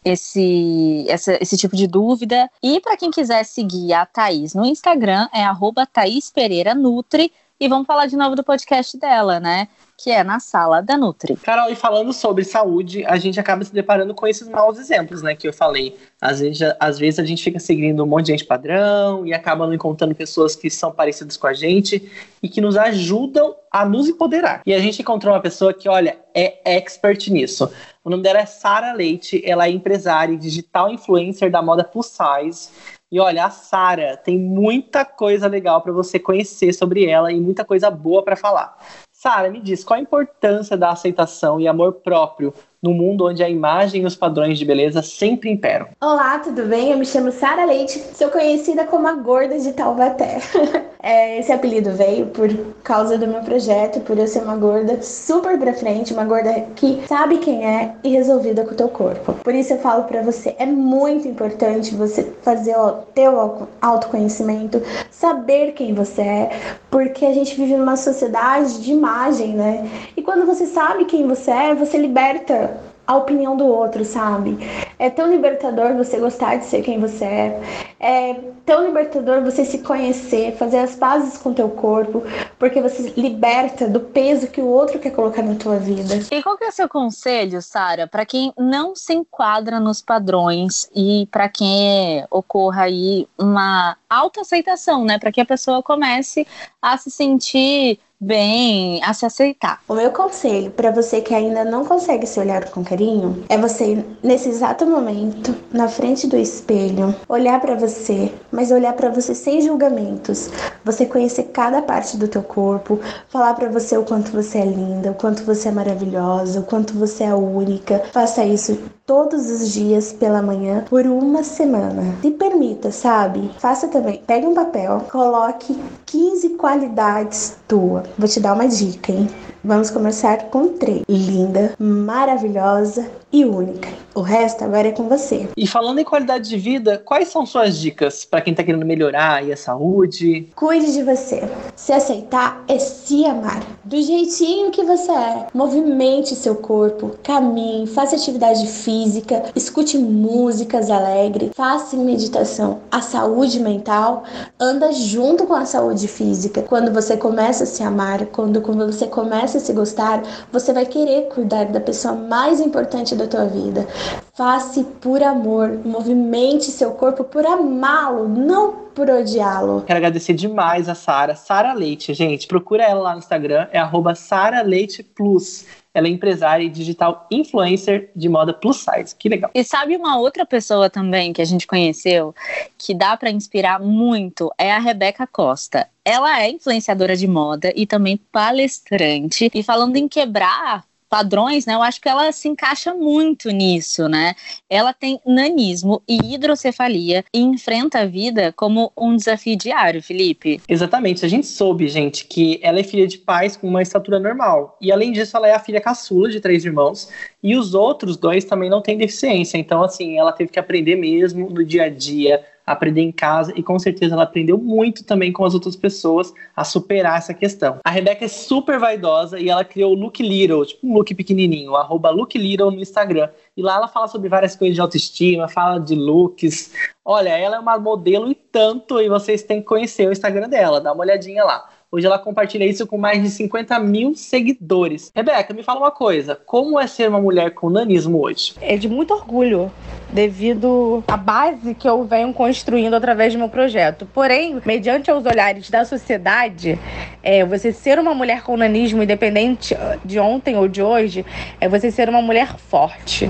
esse, 0.05 1.05
essa, 1.09 1.37
esse 1.42 1.57
tipo 1.57 1.77
de 1.77 1.87
dúvida. 1.87 2.51
E 2.62 2.81
para 2.81 2.96
quem 2.96 3.11
quiser 3.11 3.44
seguir 3.44 3.92
a 3.92 4.07
Thaís 4.07 4.55
no 4.55 4.64
Instagram, 4.64 5.29
é 5.33 5.44
arroba 5.44 5.87
Thaís 5.87 6.31
Pereira 6.31 6.75
Nutri. 6.75 7.33
E 7.61 7.68
vamos 7.68 7.87
falar 7.87 8.07
de 8.07 8.16
novo 8.16 8.35
do 8.35 8.42
podcast 8.42 8.96
dela, 8.96 9.38
né? 9.38 9.68
Que 9.94 10.11
é 10.11 10.25
na 10.25 10.40
sala 10.40 10.81
da 10.81 10.96
Nutri. 10.96 11.37
Carol, 11.37 11.70
e 11.70 11.77
falando 11.77 12.11
sobre 12.11 12.42
saúde, 12.42 13.05
a 13.05 13.18
gente 13.18 13.38
acaba 13.38 13.62
se 13.62 13.75
deparando 13.75 14.14
com 14.14 14.27
esses 14.27 14.49
maus 14.49 14.79
exemplos, 14.79 15.20
né? 15.20 15.35
Que 15.35 15.46
eu 15.46 15.53
falei. 15.53 15.94
Às 16.18 16.40
vezes, 16.40 16.75
às 16.81 16.99
vezes 16.99 17.20
a 17.20 17.25
gente 17.27 17.44
fica 17.44 17.59
seguindo 17.59 18.03
um 18.03 18.07
monte 18.07 18.27
de 18.27 18.33
gente 18.33 18.46
padrão 18.46 19.27
e 19.27 19.35
acaba 19.35 19.66
não 19.66 19.75
encontrando 19.75 20.14
pessoas 20.14 20.57
que 20.57 20.70
são 20.70 20.90
parecidas 20.90 21.37
com 21.37 21.46
a 21.46 21.53
gente 21.53 22.11
e 22.42 22.49
que 22.49 22.62
nos 22.62 22.79
ajudam 22.79 23.55
a 23.70 23.85
nos 23.85 24.09
empoderar. 24.09 24.62
E 24.64 24.73
a 24.73 24.79
gente 24.79 25.03
encontrou 25.03 25.35
uma 25.35 25.40
pessoa 25.42 25.75
que, 25.75 25.87
olha, 25.87 26.18
é 26.35 26.62
expert 26.64 27.29
nisso. 27.29 27.70
O 28.03 28.09
nome 28.09 28.23
dela 28.23 28.38
é 28.38 28.46
Sara 28.46 28.94
Leite, 28.94 29.42
ela 29.44 29.66
é 29.66 29.70
empresária 29.70 30.33
e 30.33 30.38
digital 30.38 30.90
influencer 30.90 31.51
da 31.51 31.61
moda 31.61 31.85
plus 31.85 32.07
size. 32.07 32.70
E 33.12 33.18
olha, 33.18 33.46
a 33.46 33.51
Sara 33.51 34.16
tem 34.16 34.38
muita 34.38 35.05
coisa 35.05 35.49
legal 35.49 35.83
para 35.83 35.92
você 35.92 36.18
conhecer 36.18 36.73
sobre 36.73 37.07
ela 37.07 37.33
e 37.33 37.40
muita 37.40 37.64
coisa 37.64 37.90
boa 37.90 38.23
para 38.23 38.37
falar. 38.37 38.79
Sara, 39.11 39.51
me 39.51 39.61
diz, 39.61 39.83
qual 39.83 39.99
a 39.99 40.03
importância 40.03 40.77
da 40.77 40.90
aceitação 40.90 41.61
e 41.61 41.66
amor 41.66 41.94
próprio 41.94 42.55
no 42.83 42.95
mundo 42.95 43.27
onde 43.27 43.43
a 43.43 43.49
imagem 43.49 44.03
e 44.03 44.07
os 44.07 44.16
padrões 44.16 44.59
de 44.59 44.64
beleza 44.64 45.03
sempre 45.03 45.51
imperam? 45.51 45.88
Olá, 46.01 46.38
tudo 46.38 46.64
bem? 46.64 46.90
Eu 46.90 46.99
me 46.99 47.05
chamo 47.05 47.31
Sara 47.31 47.64
Leite, 47.64 48.03
sou 48.14 48.31
conhecida 48.31 48.85
como 48.85 49.07
a 49.07 49.12
Gorda 49.14 49.59
de 49.59 49.73
Taubaté. 49.73 50.38
é, 51.03 51.38
esse 51.38 51.53
apelido 51.53 51.93
veio 51.93 52.27
por 52.27 52.49
causa 52.83 53.19
do 53.19 53.27
meu 53.27 53.40
projeto, 53.43 54.01
por 54.01 54.19
eu 54.19 54.27
ser 54.27 54.43
uma 54.43 54.57
gorda 54.57 55.03
super 55.03 55.59
pra 55.59 55.75
frente, 55.75 56.12
uma 56.12 56.25
gorda 56.25 56.53
que 56.77 57.03
sabe 57.07 57.38
quem 57.38 57.64
é 57.64 57.95
e 58.03 58.11
resolvida 58.11 58.64
com 58.64 58.73
o 58.73 58.77
teu 58.77 58.88
corpo. 58.88 59.35
Por 59.35 59.55
isso 59.55 59.75
eu 59.75 59.79
falo 59.79 60.05
para 60.05 60.23
você, 60.23 60.55
é 60.59 60.66
muito 60.66 61.29
importante 61.29 61.95
você 61.95 62.33
fazer 62.43 62.77
o 62.77 62.93
teu 63.14 63.69
autoconhecimento, 63.81 64.83
saber 65.11 65.73
quem 65.73 65.93
você 65.93 66.23
é, 66.23 66.51
porque 66.90 67.27
a 67.27 67.33
gente 67.33 67.55
vive 67.57 67.77
numa 67.77 67.97
sociedade 67.97 68.83
de 68.83 68.93
imagem, 68.93 69.55
né? 69.55 69.88
E 70.16 70.23
quando 70.23 70.47
você 70.47 70.66
sabe 70.66 71.05
quem 71.05 71.27
você 71.27 71.51
é, 71.51 71.75
você 71.75 71.99
liberta 71.99 72.69
a 73.11 73.16
opinião 73.16 73.57
do 73.57 73.66
outro, 73.66 74.05
sabe? 74.05 74.57
É 74.96 75.11
tão 75.11 75.29
libertador 75.29 75.94
você 75.94 76.16
gostar 76.20 76.55
de 76.57 76.64
ser 76.64 76.81
quem 76.83 77.01
você 77.01 77.25
é. 77.25 77.61
É 77.99 78.35
tão 78.64 78.87
libertador 78.87 79.42
você 79.42 79.64
se 79.64 79.79
conhecer, 79.79 80.57
fazer 80.57 80.79
as 80.79 80.94
pazes 80.94 81.37
com 81.37 81.53
teu 81.53 81.68
corpo, 81.70 82.23
porque 82.57 82.81
você 82.81 83.12
liberta 83.16 83.88
do 83.88 83.99
peso 83.99 84.46
que 84.46 84.61
o 84.61 84.66
outro 84.66 85.01
quer 85.01 85.11
colocar 85.11 85.42
na 85.42 85.57
tua 85.57 85.77
vida. 85.77 86.20
E 86.31 86.40
qual 86.40 86.57
que 86.57 86.62
é 86.62 86.68
o 86.68 86.73
seu 86.73 86.88
conselho, 86.88 87.61
Sara, 87.61 88.07
para 88.07 88.25
quem 88.25 88.53
não 88.57 88.94
se 88.94 89.12
enquadra 89.12 89.81
nos 89.81 90.01
padrões 90.01 90.88
e 90.94 91.27
para 91.33 91.49
quem 91.49 92.25
ocorra 92.31 92.83
aí 92.83 93.27
uma 93.37 93.96
autoaceitação, 94.09 95.05
né, 95.05 95.18
para 95.18 95.33
que 95.33 95.40
a 95.40 95.44
pessoa 95.44 95.83
comece 95.83 96.46
a 96.81 96.96
se 96.96 97.11
sentir 97.11 97.99
bem, 98.20 99.00
a 99.02 99.14
se 99.14 99.24
aceitar. 99.24 99.80
O 99.88 99.94
meu 99.94 100.11
conselho 100.11 100.70
para 100.70 100.90
você 100.90 101.20
que 101.20 101.35
ainda 101.35 101.64
não 101.64 101.85
consegue 101.85 102.26
se 102.26 102.38
olhar 102.38 102.68
com 102.70 102.85
carinho 102.85 103.42
é 103.48 103.56
você 103.56 104.04
nesse 104.22 104.50
exato 104.50 104.87
momento, 104.87 105.56
na 105.72 105.88
frente 105.88 106.26
do 106.26 106.37
espelho, 106.37 107.14
olhar 107.28 107.61
para 107.61 107.74
você, 107.74 108.33
mas 108.52 108.70
olhar 108.70 108.92
para 108.92 109.09
você 109.09 109.35
sem 109.35 109.62
julgamentos. 109.62 110.50
Você 110.85 111.06
conhecer 111.06 111.44
cada 111.44 111.80
parte 111.80 112.16
do 112.16 112.28
teu 112.28 112.42
corpo, 112.42 113.00
falar 113.28 113.54
para 113.54 113.68
você 113.68 113.96
o 113.96 114.04
quanto 114.04 114.30
você 114.30 114.59
é 114.59 114.64
linda, 114.66 115.12
o 115.12 115.14
quanto 115.14 115.44
você 115.44 115.68
é 115.68 115.72
maravilhosa, 115.72 116.61
o 116.61 116.64
quanto 116.64 116.92
você 116.94 117.24
é 117.24 117.35
única. 117.35 118.02
Faça 118.12 118.44
isso 118.44 118.78
todos 119.11 119.51
os 119.51 119.73
dias 119.73 120.12
pela 120.12 120.40
manhã 120.40 120.85
por 120.88 121.05
uma 121.05 121.42
semana. 121.42 122.14
Se 122.23 122.31
permita, 122.31 122.92
sabe? 122.92 123.51
Faça 123.59 123.88
também. 123.88 124.23
Pegue 124.25 124.46
um 124.46 124.55
papel, 124.55 125.05
coloque 125.11 125.77
15 126.07 126.51
qualidades 126.51 127.57
tua. 127.66 128.05
Vou 128.16 128.29
te 128.29 128.38
dar 128.38 128.55
uma 128.55 128.68
dica, 128.68 129.11
hein? 129.11 129.29
Vamos 129.62 129.90
começar 129.90 130.44
com 130.44 130.68
três: 130.68 131.03
linda, 131.09 131.75
maravilhosa 131.79 133.11
e 133.33 133.44
única. 133.44 133.88
O 134.14 134.23
resto 134.23 134.64
agora 134.64 134.88
é 134.88 134.92
com 134.92 135.09
você. 135.09 135.49
E 135.57 135.66
falando 135.66 136.01
em 136.01 136.05
qualidade 136.05 136.49
de 136.49 136.57
vida, 136.57 136.99
quais 136.99 137.29
são 137.29 137.46
suas 137.46 137.79
dicas 137.79 138.25
para 138.25 138.40
quem 138.40 138.53
tá 138.55 138.64
querendo 138.64 138.85
melhorar 138.85 139.42
a 139.44 139.57
saúde? 139.57 140.49
Cuide 140.57 140.92
de 140.92 141.03
você. 141.05 141.49
Se 141.77 141.92
aceitar 141.92 142.64
é 142.66 142.79
se 142.79 143.25
amar. 143.25 143.62
Do 143.85 144.01
jeitinho 144.01 144.70
que 144.70 144.83
você 144.83 145.12
é. 145.12 145.46
Movimente 145.55 146.35
seu 146.35 146.57
corpo, 146.57 147.16
caminhe, 147.23 147.87
faça 147.87 148.16
atividade 148.16 148.66
física 148.66 149.44
escute 149.55 149.99
músicas 149.99 150.90
alegres, 150.90 151.51
faça 151.55 151.96
meditação. 151.96 152.81
A 152.90 153.01
saúde 153.01 153.61
mental 153.61 154.25
anda 154.59 154.92
junto 154.92 155.46
com 155.46 155.55
a 155.55 155.64
saúde 155.64 156.09
física. 156.09 156.62
Quando 156.62 156.92
você 156.92 157.16
começa 157.16 157.64
a 157.64 157.66
se 157.66 157.83
amar, 157.83 158.27
quando 158.27 158.61
você 158.61 159.07
começa 159.07 159.50
a 159.57 159.61
se 159.61 159.73
gostar, 159.73 160.23
você 160.53 160.73
vai 160.73 160.87
querer 160.87 161.29
cuidar 161.29 161.65
da 161.67 161.81
pessoa 161.81 162.15
mais 162.15 162.61
importante 162.61 163.15
da 163.15 163.27
tua 163.27 163.47
vida. 163.47 163.87
Faça 164.35 164.83
por 165.01 165.23
amor, 165.23 165.81
movimente 165.85 166.67
seu 166.67 166.93
corpo 166.93 167.25
por 167.25 167.45
amá-lo, 167.45 168.29
não 168.29 168.73
por 168.95 169.09
odiá-lo. 169.09 169.83
Quero 169.87 169.99
agradecer 169.99 170.35
demais 170.35 170.89
a 170.89 170.95
Sara, 170.95 171.35
Sara 171.35 171.73
Leite, 171.73 172.13
gente. 172.15 172.47
Procura 172.47 172.85
ela 172.85 173.01
lá 173.01 173.13
no 173.13 173.19
Instagram, 173.19 173.67
é 173.73 173.79
arroba 173.79 174.15
Sara 174.15 174.63
Leite 174.63 175.03
Plus. 175.03 175.65
Ela 175.92 176.07
é 176.07 176.11
empresária 176.11 176.64
e 176.64 176.68
digital 176.68 177.26
influencer 177.31 178.11
de 178.14 178.29
moda 178.29 178.53
plus 178.53 178.79
size. 178.79 179.14
Que 179.16 179.29
legal. 179.29 179.50
E 179.55 179.64
sabe 179.64 179.96
uma 179.96 180.18
outra 180.18 180.46
pessoa 180.46 180.88
também 180.88 181.33
que 181.33 181.42
a 181.42 181.44
gente 181.44 181.66
conheceu 181.66 182.35
que 182.79 182.94
dá 182.94 183.16
para 183.16 183.31
inspirar 183.31 183.81
muito 183.81 184.53
é 184.57 184.72
a 184.72 184.79
Rebeca 184.79 185.26
Costa. 185.26 185.88
Ela 186.05 186.42
é 186.42 186.50
influenciadora 186.50 187.16
de 187.16 187.26
moda 187.26 187.72
e 187.74 187.87
também 187.87 188.16
palestrante. 188.16 189.50
E 189.53 189.62
falando 189.62 189.96
em 189.96 190.09
quebrar 190.09 190.85
padrões, 191.11 191.66
né? 191.66 191.75
Eu 191.75 191.83
acho 191.83 192.01
que 192.01 192.09
ela 192.09 192.31
se 192.31 192.49
encaixa 192.49 192.94
muito 192.94 193.51
nisso, 193.51 194.09
né? 194.09 194.35
Ela 194.68 194.94
tem 194.94 195.20
nanismo 195.27 196.01
e 196.09 196.35
hidrocefalia 196.35 197.25
e 197.35 197.40
enfrenta 197.40 198.01
a 198.01 198.07
vida 198.07 198.53
como 198.57 198.92
um 198.96 199.16
desafio 199.16 199.57
diário, 199.57 200.01
Felipe. 200.01 200.61
Exatamente. 200.68 201.27
A 201.27 201.29
gente 201.29 201.49
soube, 201.49 201.88
gente, 201.88 202.25
que 202.27 202.61
ela 202.62 202.79
é 202.79 202.85
filha 202.85 203.09
de 203.09 203.18
pais 203.18 203.57
com 203.57 203.66
uma 203.66 203.83
estatura 203.83 204.20
normal. 204.20 204.79
E 204.81 204.92
além 204.92 205.11
disso, 205.11 205.37
ela 205.37 205.49
é 205.49 205.53
a 205.53 205.59
filha 205.59 205.81
caçula 205.81 206.31
de 206.31 206.40
três 206.40 206.64
irmãos. 206.64 207.11
E 207.42 207.57
os 207.57 207.75
outros 207.75 208.16
dois 208.16 208.44
também 208.44 208.70
não 208.70 208.81
têm 208.81 208.96
deficiência. 208.96 209.59
Então, 209.59 209.83
assim, 209.83 210.16
ela 210.16 210.33
teve 210.33 210.53
que 210.53 210.59
aprender 210.61 210.94
mesmo 210.94 211.51
no 211.51 211.64
dia 211.64 211.85
a 211.85 211.88
dia 211.88 212.44
aprender 212.66 213.03
em 213.03 213.12
casa 213.12 213.53
e 213.57 213.62
com 213.62 213.79
certeza 213.79 214.14
ela 214.14 214.25
aprendeu 214.25 214.59
muito 214.59 215.05
também 215.05 215.33
com 215.33 215.44
as 215.44 215.55
outras 215.55 215.77
pessoas 215.77 216.33
a 216.55 216.64
superar 216.64 217.18
essa 217.18 217.35
questão. 217.35 217.79
A 217.85 217.90
Rebeca 217.90 218.25
é 218.25 218.29
super 218.29 218.79
vaidosa 218.79 219.38
e 219.38 219.49
ela 219.49 219.64
criou 219.64 219.92
o 219.92 219.99
Look 219.99 220.23
Little, 220.23 220.64
tipo 220.64 220.87
um 220.87 220.94
look 220.94 221.14
pequenininho, 221.14 221.75
arroba 221.75 222.11
Look 222.11 222.37
Little 222.37 222.70
no 222.70 222.81
Instagram. 222.81 223.29
E 223.57 223.62
lá 223.62 223.77
ela 223.77 223.88
fala 223.88 224.09
sobre 224.09 224.29
várias 224.29 224.57
coisas 224.57 224.75
de 224.75 224.81
autoestima, 224.81 225.49
fala 225.49 225.79
de 225.79 225.94
looks. 225.94 226.73
Olha, 227.05 227.31
ela 227.31 227.57
é 227.57 227.59
uma 227.59 227.79
modelo 227.79 228.31
e 228.31 228.35
tanto, 228.35 229.01
e 229.01 229.09
vocês 229.09 229.42
têm 229.42 229.61
que 229.61 229.66
conhecer 229.66 230.09
o 230.09 230.12
Instagram 230.12 230.49
dela, 230.49 230.81
dá 230.81 230.92
uma 230.92 231.03
olhadinha 231.03 231.44
lá. 231.44 231.68
Hoje 231.92 232.07
ela 232.07 232.20
compartilha 232.20 232.64
isso 232.64 232.87
com 232.87 232.96
mais 232.96 233.20
de 233.20 233.29
50 233.29 233.76
mil 233.81 234.14
seguidores. 234.14 235.11
Rebeca, 235.12 235.53
me 235.53 235.64
fala 235.64 235.81
uma 235.81 235.90
coisa: 235.90 236.37
como 236.46 236.79
é 236.79 236.87
ser 236.87 237.09
uma 237.09 237.20
mulher 237.20 237.50
com 237.50 237.68
nanismo 237.68 238.22
hoje? 238.22 238.55
É 238.61 238.76
de 238.76 238.88
muito 238.88 239.12
orgulho, 239.12 239.72
devido 240.12 241.03
à 241.09 241.16
base 241.16 241.74
que 241.74 241.88
eu 241.88 242.05
venho 242.05 242.33
construindo 242.33 242.94
através 242.94 243.33
do 243.33 243.40
meu 243.40 243.48
projeto. 243.48 244.07
Porém, 244.14 244.61
mediante 244.64 245.11
os 245.11 245.26
olhares 245.26 245.68
da 245.68 245.85
sociedade, 245.85 246.79
é, 247.24 247.44
você 247.44 247.72
ser 247.72 247.98
uma 247.98 248.14
mulher 248.14 248.42
com 248.42 248.57
nanismo, 248.57 249.03
independente 249.03 249.76
de 250.05 250.20
ontem 250.20 250.57
ou 250.57 250.68
de 250.68 250.81
hoje, 250.81 251.26
é 251.61 251.68
você 251.68 251.90
ser 251.90 252.09
uma 252.09 252.22
mulher 252.22 252.57
forte. 252.57 253.29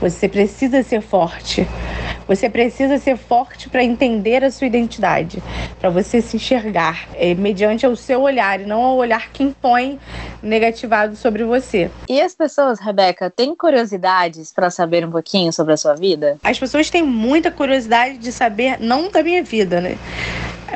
Você 0.00 0.28
precisa 0.28 0.82
ser 0.82 1.02
forte. 1.02 1.64
Você 2.26 2.48
precisa 2.48 2.98
ser 2.98 3.16
forte 3.16 3.68
para 3.68 3.82
entender 3.82 4.44
a 4.44 4.50
sua 4.50 4.66
identidade, 4.66 5.42
para 5.80 5.90
você 5.90 6.20
se 6.20 6.36
enxergar 6.36 7.08
é, 7.14 7.34
mediante 7.34 7.86
o 7.86 7.96
seu 7.96 8.22
olhar 8.22 8.60
e 8.60 8.66
não 8.66 8.80
o 8.80 8.96
olhar 8.96 9.30
que 9.32 9.42
impõe 9.42 9.98
negativado 10.42 11.16
sobre 11.16 11.44
você. 11.44 11.90
E 12.08 12.20
as 12.20 12.34
pessoas, 12.34 12.80
Rebeca, 12.80 13.30
têm 13.30 13.54
curiosidades 13.54 14.52
para 14.52 14.70
saber 14.70 15.04
um 15.04 15.10
pouquinho 15.10 15.52
sobre 15.52 15.74
a 15.74 15.76
sua 15.76 15.94
vida? 15.94 16.38
As 16.42 16.58
pessoas 16.58 16.90
têm 16.90 17.02
muita 17.02 17.50
curiosidade 17.50 18.18
de 18.18 18.32
saber, 18.32 18.78
não 18.80 19.10
da 19.10 19.22
minha 19.22 19.42
vida, 19.42 19.80
né? 19.80 19.96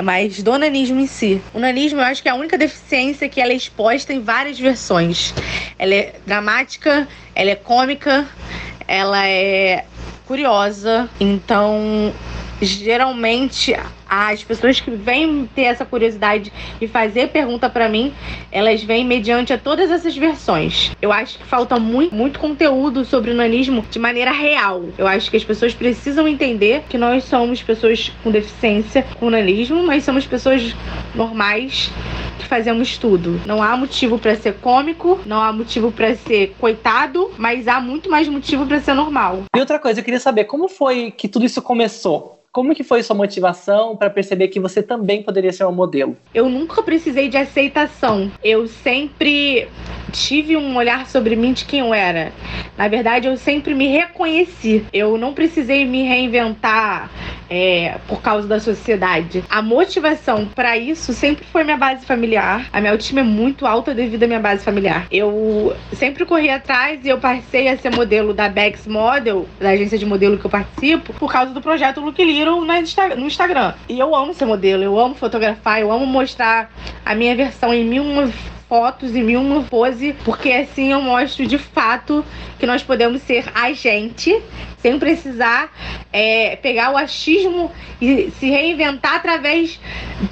mas 0.02 0.42
do 0.42 0.59
nanismo 0.59 1.00
em 1.00 1.06
si. 1.06 1.40
O 1.54 1.59
nanismo 1.59 2.00
eu 2.00 2.04
acho 2.04 2.22
que 2.22 2.28
é 2.28 2.32
a 2.32 2.35
única 2.35 2.59
deficiência 2.59 3.28
que 3.28 3.40
ela 3.40 3.52
é 3.52 3.56
exposta 3.56 4.12
em 4.12 4.20
várias 4.20 4.59
versões. 4.59 5.32
Ela 5.78 5.94
é 5.94 6.14
dramática, 6.26 7.09
ela 7.35 7.50
é 7.50 7.54
cômica, 7.54 8.26
ela 8.87 9.26
é 9.26 9.85
curiosa. 10.26 11.08
Então, 11.20 12.12
geralmente 12.60 13.74
as 14.08 14.42
pessoas 14.42 14.80
que 14.80 14.90
vêm 14.90 15.48
ter 15.54 15.62
essa 15.62 15.84
curiosidade 15.84 16.52
e 16.80 16.86
fazer 16.86 17.28
pergunta 17.28 17.68
para 17.68 17.88
mim, 17.88 18.12
elas 18.50 18.82
vêm 18.82 19.04
mediante 19.04 19.52
a 19.52 19.58
todas 19.58 19.90
essas 19.90 20.16
versões. 20.16 20.92
Eu 21.00 21.12
acho 21.12 21.38
que 21.38 21.44
falta 21.44 21.78
muito, 21.78 22.14
muito 22.14 22.38
conteúdo 22.38 23.04
sobre 23.04 23.30
o 23.30 23.34
nanismo 23.34 23.84
de 23.90 23.98
maneira 23.98 24.30
real. 24.30 24.84
Eu 24.96 25.06
acho 25.06 25.30
que 25.30 25.36
as 25.36 25.44
pessoas 25.44 25.74
precisam 25.74 26.26
entender 26.28 26.84
que 26.88 26.96
nós 26.96 27.24
somos 27.24 27.62
pessoas 27.62 28.12
com 28.22 28.30
deficiência 28.30 29.06
com 29.18 29.30
nanismo, 29.30 29.82
mas 29.86 30.04
somos 30.04 30.26
pessoas 30.26 30.74
normais 31.14 31.90
que 32.38 32.46
fazemos 32.46 32.96
tudo. 32.98 33.40
Não 33.46 33.62
há 33.62 33.76
motivo 33.76 34.18
para 34.18 34.36
ser 34.36 34.54
cômico, 34.54 35.20
não 35.26 35.40
há 35.40 35.52
motivo 35.52 35.90
para 35.90 36.14
ser 36.14 36.54
coitado, 36.58 37.30
mas 37.36 37.66
há 37.66 37.80
muito 37.80 38.10
mais 38.10 38.28
motivo 38.28 38.66
para 38.66 38.80
ser 38.80 38.94
normal. 38.94 39.44
E 39.54 39.60
outra 39.60 39.78
coisa, 39.78 40.00
eu 40.00 40.04
queria 40.04 40.20
saber 40.20 40.44
como 40.44 40.68
foi 40.68 41.10
que 41.10 41.28
tudo 41.28 41.44
isso 41.44 41.60
começou? 41.62 42.36
Como 42.56 42.74
que 42.74 42.82
foi 42.82 43.02
sua 43.02 43.14
motivação 43.14 43.94
para 43.94 44.08
perceber 44.08 44.48
que 44.48 44.58
você 44.58 44.82
também 44.82 45.22
poderia 45.22 45.52
ser 45.52 45.66
um 45.66 45.72
modelo? 45.72 46.16
Eu 46.32 46.48
nunca 46.48 46.82
precisei 46.82 47.28
de 47.28 47.36
aceitação. 47.36 48.32
Eu 48.42 48.66
sempre 48.66 49.68
tive 50.10 50.56
um 50.56 50.74
olhar 50.74 51.06
sobre 51.06 51.36
mim 51.36 51.52
de 51.52 51.66
quem 51.66 51.80
eu 51.80 51.92
era. 51.92 52.32
Na 52.78 52.88
verdade, 52.88 53.28
eu 53.28 53.36
sempre 53.36 53.74
me 53.74 53.88
reconheci. 53.88 54.86
Eu 54.90 55.18
não 55.18 55.34
precisei 55.34 55.84
me 55.84 56.04
reinventar 56.04 57.10
é, 57.50 57.98
por 58.06 58.20
causa 58.20 58.46
da 58.46 58.61
sociedade. 58.61 59.44
A 59.48 59.62
motivação 59.62 60.46
para 60.46 60.76
isso 60.76 61.12
sempre 61.12 61.44
foi 61.44 61.64
minha 61.64 61.76
base 61.76 62.04
familiar. 62.04 62.66
A 62.72 62.80
minha 62.80 62.92
autoestima 62.92 63.20
é 63.20 63.24
muito 63.24 63.66
alta 63.66 63.94
devido 63.94 64.22
à 64.24 64.26
minha 64.26 64.40
base 64.40 64.64
familiar. 64.64 65.06
Eu 65.11 65.76
sempre 65.92 66.24
corri 66.24 66.50
atrás 66.50 67.04
e 67.04 67.09
eu 67.09 67.18
passei 67.18 67.68
a 67.68 67.76
ser 67.76 67.94
modelo 67.94 68.32
da 68.32 68.48
Bex 68.48 68.87
Model, 68.87 69.46
da 69.61 69.70
agência 69.70 69.98
de 69.98 70.06
modelo 70.06 70.38
que 70.38 70.46
eu 70.46 70.50
participo, 70.50 71.12
por 71.14 71.30
causa 71.30 71.52
do 71.52 71.61
projeto 71.61 72.00
Look 72.00 72.22
Little 72.22 72.64
no 72.64 73.26
Instagram. 73.26 73.74
E 73.88 73.98
eu 73.98 74.14
amo 74.14 74.35
ser 74.35 74.44
modelo, 74.44 74.82
eu 74.82 74.98
amo 74.98 75.14
fotografar, 75.14 75.80
eu 75.80 75.90
amo 75.90 76.06
mostrar 76.06 76.70
a 77.04 77.14
minha 77.14 77.35
versão 77.35 77.72
em 77.72 77.85
mil 77.85 78.04
fotos 78.68 79.14
e 79.14 79.22
mil 79.22 79.40
uma 79.40 79.62
pose, 79.62 80.14
porque 80.24 80.50
assim 80.50 80.92
eu 80.92 81.00
mostro 81.00 81.46
de 81.46 81.59
fato 81.59 82.24
que 82.59 82.66
nós 82.66 82.82
podemos 82.82 83.22
ser 83.22 83.44
a 83.54 83.72
gente 83.72 84.42
sem 84.87 85.01
precisar 85.01 85.72
é, 86.12 86.55
pegar 86.55 86.92
o 86.92 86.96
achismo 86.96 87.72
e 88.01 88.31
se 88.31 88.49
reinventar 88.49 89.16
através 89.16 89.81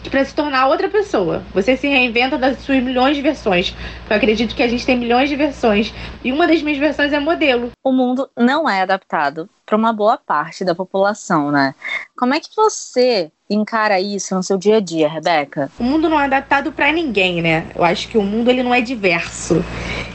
para 0.09 0.25
se 0.25 0.33
tornar 0.33 0.69
outra 0.69 0.89
pessoa. 0.89 1.43
Você 1.53 1.77
se 1.77 1.89
reinventa 1.89 2.39
das 2.39 2.61
suas 2.61 2.81
milhões 2.81 3.17
de 3.17 3.23
versões. 3.23 3.75
Eu 4.09 4.17
acredito 4.17 4.55
que 4.55 4.63
a 4.63 4.69
gente 4.69 4.87
tem 4.87 4.97
milhões 4.97 5.29
de 5.29 5.35
versões 5.35 5.93
e 6.23 6.31
uma 6.31 6.47
das 6.47 6.63
minhas 6.63 6.79
versões 6.79 7.13
é 7.13 7.19
modelo. 7.19 7.73
O 7.83 7.91
mundo 7.91 8.31
não 8.37 8.71
é 8.71 8.83
adaptado 8.83 9.51
para 9.67 9.77
uma 9.77 9.93
boa 9.93 10.17
parte 10.17 10.65
da 10.65 10.75
população, 10.75 11.51
né? 11.51 11.75
Como 12.17 12.33
é 12.33 12.39
que 12.39 12.55
você 12.55 13.33
encara 13.49 14.01
isso 14.01 14.35
no 14.35 14.43
seu 14.43 14.57
dia 14.57 14.77
a 14.77 14.81
dia, 14.81 15.09
Rebeca? 15.09 15.71
O 15.79 15.85
mundo 15.85 16.09
não 16.09 16.21
é 16.21 16.25
adaptado 16.25 16.73
para 16.73 16.91
ninguém, 16.93 17.43
né? 17.43 17.67
Eu 17.75 17.85
acho 17.85 18.09
que 18.09 18.17
o 18.17 18.23
mundo 18.23 18.51
ele 18.51 18.63
não 18.63 18.75
é 18.75 18.81
diverso. 18.81 19.63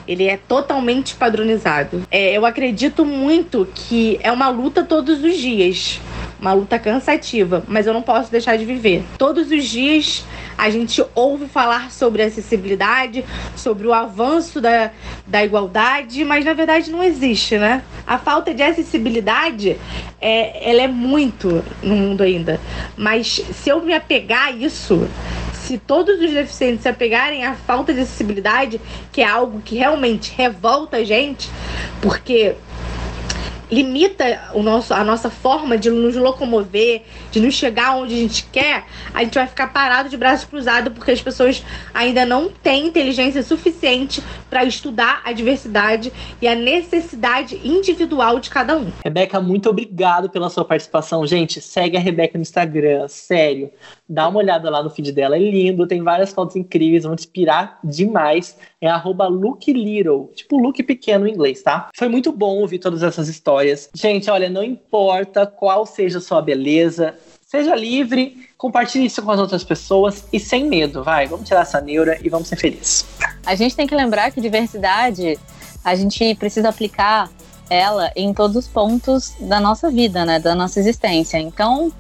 Ele 0.08 0.28
é 0.28 0.38
totalmente 0.38 1.16
padronizado. 1.16 2.02
É, 2.10 2.36
eu 2.36 2.46
acredito 2.46 3.06
muito 3.06 3.68
que 3.76 4.20
é 4.24 4.32
uma 4.32 4.50
luta 4.50 4.84
todos 4.84 5.24
os 5.24 5.38
dias 5.38 6.00
uma 6.40 6.54
luta 6.54 6.80
cansativa, 6.80 7.64
mas 7.68 7.86
eu 7.86 7.94
não 7.94 8.02
posso 8.02 8.32
deixar 8.32 8.58
de 8.58 8.66
viver. 8.66 9.04
Todos 9.18 9.52
os 9.52 9.66
dias 9.66 10.26
a 10.58 10.70
gente 10.70 11.04
ouve 11.14 11.48
falar 11.48 11.92
sobre 11.92 12.22
acessibilidade, 12.22 13.24
sobre 13.56 13.88
o 13.88 13.94
avanço 13.94 14.62
da, 14.62 14.92
da 15.28 15.44
igualdade, 15.44 16.24
mas 16.24 16.46
na 16.46 16.54
verdade 16.54 16.92
não 16.92 17.04
existe, 17.04 17.58
né? 17.58 17.84
A 18.06 18.18
falta 18.18 18.54
de 18.54 18.64
acessibilidade 18.64 19.78
é, 20.22 20.70
ela 20.70 20.82
é 20.82 20.88
muito 20.88 21.64
no 21.82 21.96
mundo 21.96 22.24
ainda. 22.24 22.60
Mas 22.98 23.28
se 23.54 23.70
eu 23.70 23.82
me 23.82 23.94
apegar 23.94 24.48
a 24.48 24.52
isso, 24.52 25.08
se 25.54 25.78
todos 25.78 26.20
os 26.20 26.32
deficientes 26.32 26.82
se 26.82 26.90
apegarem 26.90 27.46
à 27.46 27.54
falta 27.54 27.94
de 27.94 28.00
acessibilidade, 28.00 28.82
que 29.12 29.22
é 29.22 29.28
algo 29.28 29.62
que 29.62 29.76
realmente 29.76 30.34
revolta 30.36 30.98
a 30.98 31.04
gente, 31.04 31.50
porque 32.02 32.56
limita 33.72 34.50
o 34.54 34.64
nosso, 34.64 34.94
a 34.94 35.04
nossa 35.04 35.30
forma 35.30 35.78
de 35.78 35.90
nos 35.90 36.16
locomover, 36.16 37.04
de 37.32 37.40
nos 37.40 37.54
chegar 37.54 37.96
onde 37.96 38.14
a 38.14 38.18
gente 38.18 38.46
quer, 38.52 38.86
a 39.14 39.24
gente 39.24 39.36
vai 39.36 39.48
ficar 39.48 39.68
parado 39.72 40.10
de 40.10 40.18
braços 40.18 40.46
cruzados 40.46 40.94
porque 40.94 41.12
as 41.12 41.22
pessoas 41.22 41.64
ainda 41.94 42.26
não 42.26 42.50
têm 42.50 42.88
inteligência 42.88 43.44
suficiente 43.44 44.24
para 44.50 44.64
estudar 44.64 45.22
a 45.24 45.32
diversidade 45.32 46.12
e 46.42 46.48
a 46.48 46.56
necessidade 46.56 47.60
individual 47.64 48.40
de 48.40 48.50
cada 48.50 48.78
um. 48.78 48.92
Rebeca, 49.04 49.40
muito 49.40 49.70
obrigado 49.70 50.30
pela 50.30 50.50
sua 50.50 50.66
participação. 50.66 51.26
Gente, 51.26 51.62
segue 51.62 51.98
a 51.98 52.00
Rebeca 52.00 52.38
no 52.38 52.42
Instagram, 52.42 53.08
sério. 53.08 53.72
Dá 54.08 54.28
uma 54.28 54.40
olhada 54.40 54.70
lá 54.70 54.82
no 54.82 54.90
feed 54.90 55.12
dela, 55.12 55.36
é 55.36 55.40
lindo, 55.40 55.86
tem 55.86 56.02
várias 56.02 56.34
fotos 56.34 56.56
incríveis, 56.56 57.04
vão 57.04 57.16
te 57.16 57.20
inspirar 57.20 57.80
demais. 57.84 58.58
É 58.82 58.88
arroba 58.88 59.28
look 59.28 59.72
little, 59.72 60.32
tipo 60.34 60.58
look 60.58 60.82
pequeno 60.84 61.28
em 61.28 61.34
inglês, 61.34 61.62
tá? 61.62 61.90
Foi 61.94 62.08
muito 62.08 62.32
bom 62.32 62.60
ouvir 62.60 62.80
todas 62.80 63.04
essas 63.04 63.28
histórias 63.28 63.40
histórias. 63.40 63.90
Gente, 63.94 64.30
olha, 64.30 64.50
não 64.50 64.64
importa 64.64 65.46
qual 65.46 65.86
seja 65.86 66.20
a 66.20 66.22
sua 66.22 66.42
beleza, 66.42 67.16
seja 67.46 67.76
livre, 67.76 68.48
compartilhe 68.58 69.06
isso 69.06 69.22
com 69.22 69.32
as 69.32 69.40
outras 69.40 69.64
pessoas 69.64 70.28
e 70.32 70.40
sem 70.40 70.66
medo, 70.66 71.04
vai. 71.04 71.28
Vamos 71.28 71.48
tirar 71.48 71.62
essa 71.62 71.82
neura 71.82 72.20
e 72.24 72.30
vamos 72.30 72.48
ser 72.48 72.58
felizes. 72.58 73.06
A 73.46 73.56
gente 73.56 73.76
tem 73.76 73.88
que 73.88 73.96
lembrar 73.96 74.32
que 74.32 74.42
diversidade 74.42 75.40
a 75.84 75.96
gente 75.96 76.36
precisa 76.36 76.70
aplicar 76.70 77.30
ela 77.70 78.12
em 78.16 78.34
todos 78.34 78.56
os 78.56 78.68
pontos 78.68 79.34
da 79.40 79.60
nossa 79.60 79.90
vida, 79.90 80.26
né, 80.26 80.40
da 80.40 80.54
nossa 80.54 80.80
existência. 80.80 81.38
Então, 81.38 81.92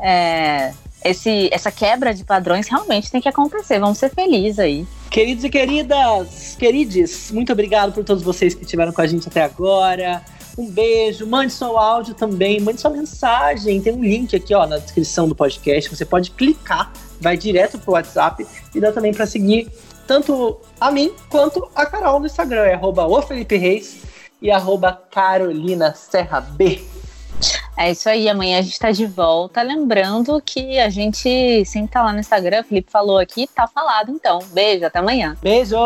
é, 0.00 0.72
esse, 1.04 1.48
essa 1.52 1.70
quebra 1.70 2.14
de 2.14 2.24
padrões 2.24 2.68
realmente 2.68 3.10
tem 3.10 3.20
que 3.20 3.28
acontecer. 3.28 3.78
Vamos 3.78 3.98
ser 3.98 4.10
felizes 4.10 4.58
aí. 4.58 4.86
Queridos 5.10 5.44
e 5.44 5.50
queridas, 5.50 6.56
querides, 6.58 7.30
muito 7.30 7.52
obrigado 7.52 7.92
por 7.92 8.02
todos 8.02 8.22
vocês 8.22 8.54
que 8.54 8.62
estiveram 8.62 8.92
com 8.92 9.00
a 9.02 9.06
gente 9.06 9.28
até 9.28 9.42
agora. 9.42 10.22
Um 10.56 10.70
beijo, 10.70 11.26
mande 11.26 11.52
seu 11.52 11.78
áudio 11.78 12.14
também, 12.14 12.60
mande 12.60 12.80
sua 12.80 12.90
mensagem. 12.90 13.80
Tem 13.80 13.92
um 13.92 14.02
link 14.02 14.34
aqui 14.36 14.54
ó, 14.54 14.66
na 14.66 14.78
descrição 14.78 15.28
do 15.28 15.34
podcast. 15.34 15.94
Você 15.94 16.04
pode 16.04 16.30
clicar, 16.30 16.92
vai 17.20 17.36
direto 17.36 17.78
pro 17.78 17.92
WhatsApp 17.92 18.46
e 18.74 18.80
dá 18.80 18.92
também 18.92 19.12
para 19.12 19.26
seguir 19.26 19.70
tanto 20.06 20.60
a 20.80 20.90
mim 20.90 21.12
quanto 21.30 21.70
a 21.74 21.86
Carol 21.86 22.20
no 22.20 22.26
Instagram. 22.26 22.64
É 22.64 22.74
arroba 22.74 23.06
o 23.06 23.22
Felipe 23.22 23.56
Reis 23.56 23.98
e 24.40 24.50
arroba 24.50 24.92
Carolina 25.10 25.94
Serra 25.94 26.40
B. 26.40 26.82
É 27.76 27.90
isso 27.90 28.08
aí, 28.08 28.28
amanhã 28.28 28.58
a 28.58 28.62
gente 28.62 28.78
tá 28.78 28.90
de 28.90 29.06
volta. 29.06 29.62
Lembrando 29.62 30.40
que 30.44 30.78
a 30.78 30.88
gente 30.88 31.64
sempre 31.64 31.90
tá 31.90 32.02
lá 32.02 32.12
no 32.12 32.20
Instagram, 32.20 32.60
o 32.60 32.64
Felipe 32.64 32.90
falou 32.90 33.18
aqui, 33.18 33.46
tá 33.46 33.66
falado 33.66 34.10
então. 34.10 34.38
Beijo, 34.52 34.84
até 34.84 34.98
amanhã. 34.98 35.36
Beijo! 35.42 35.76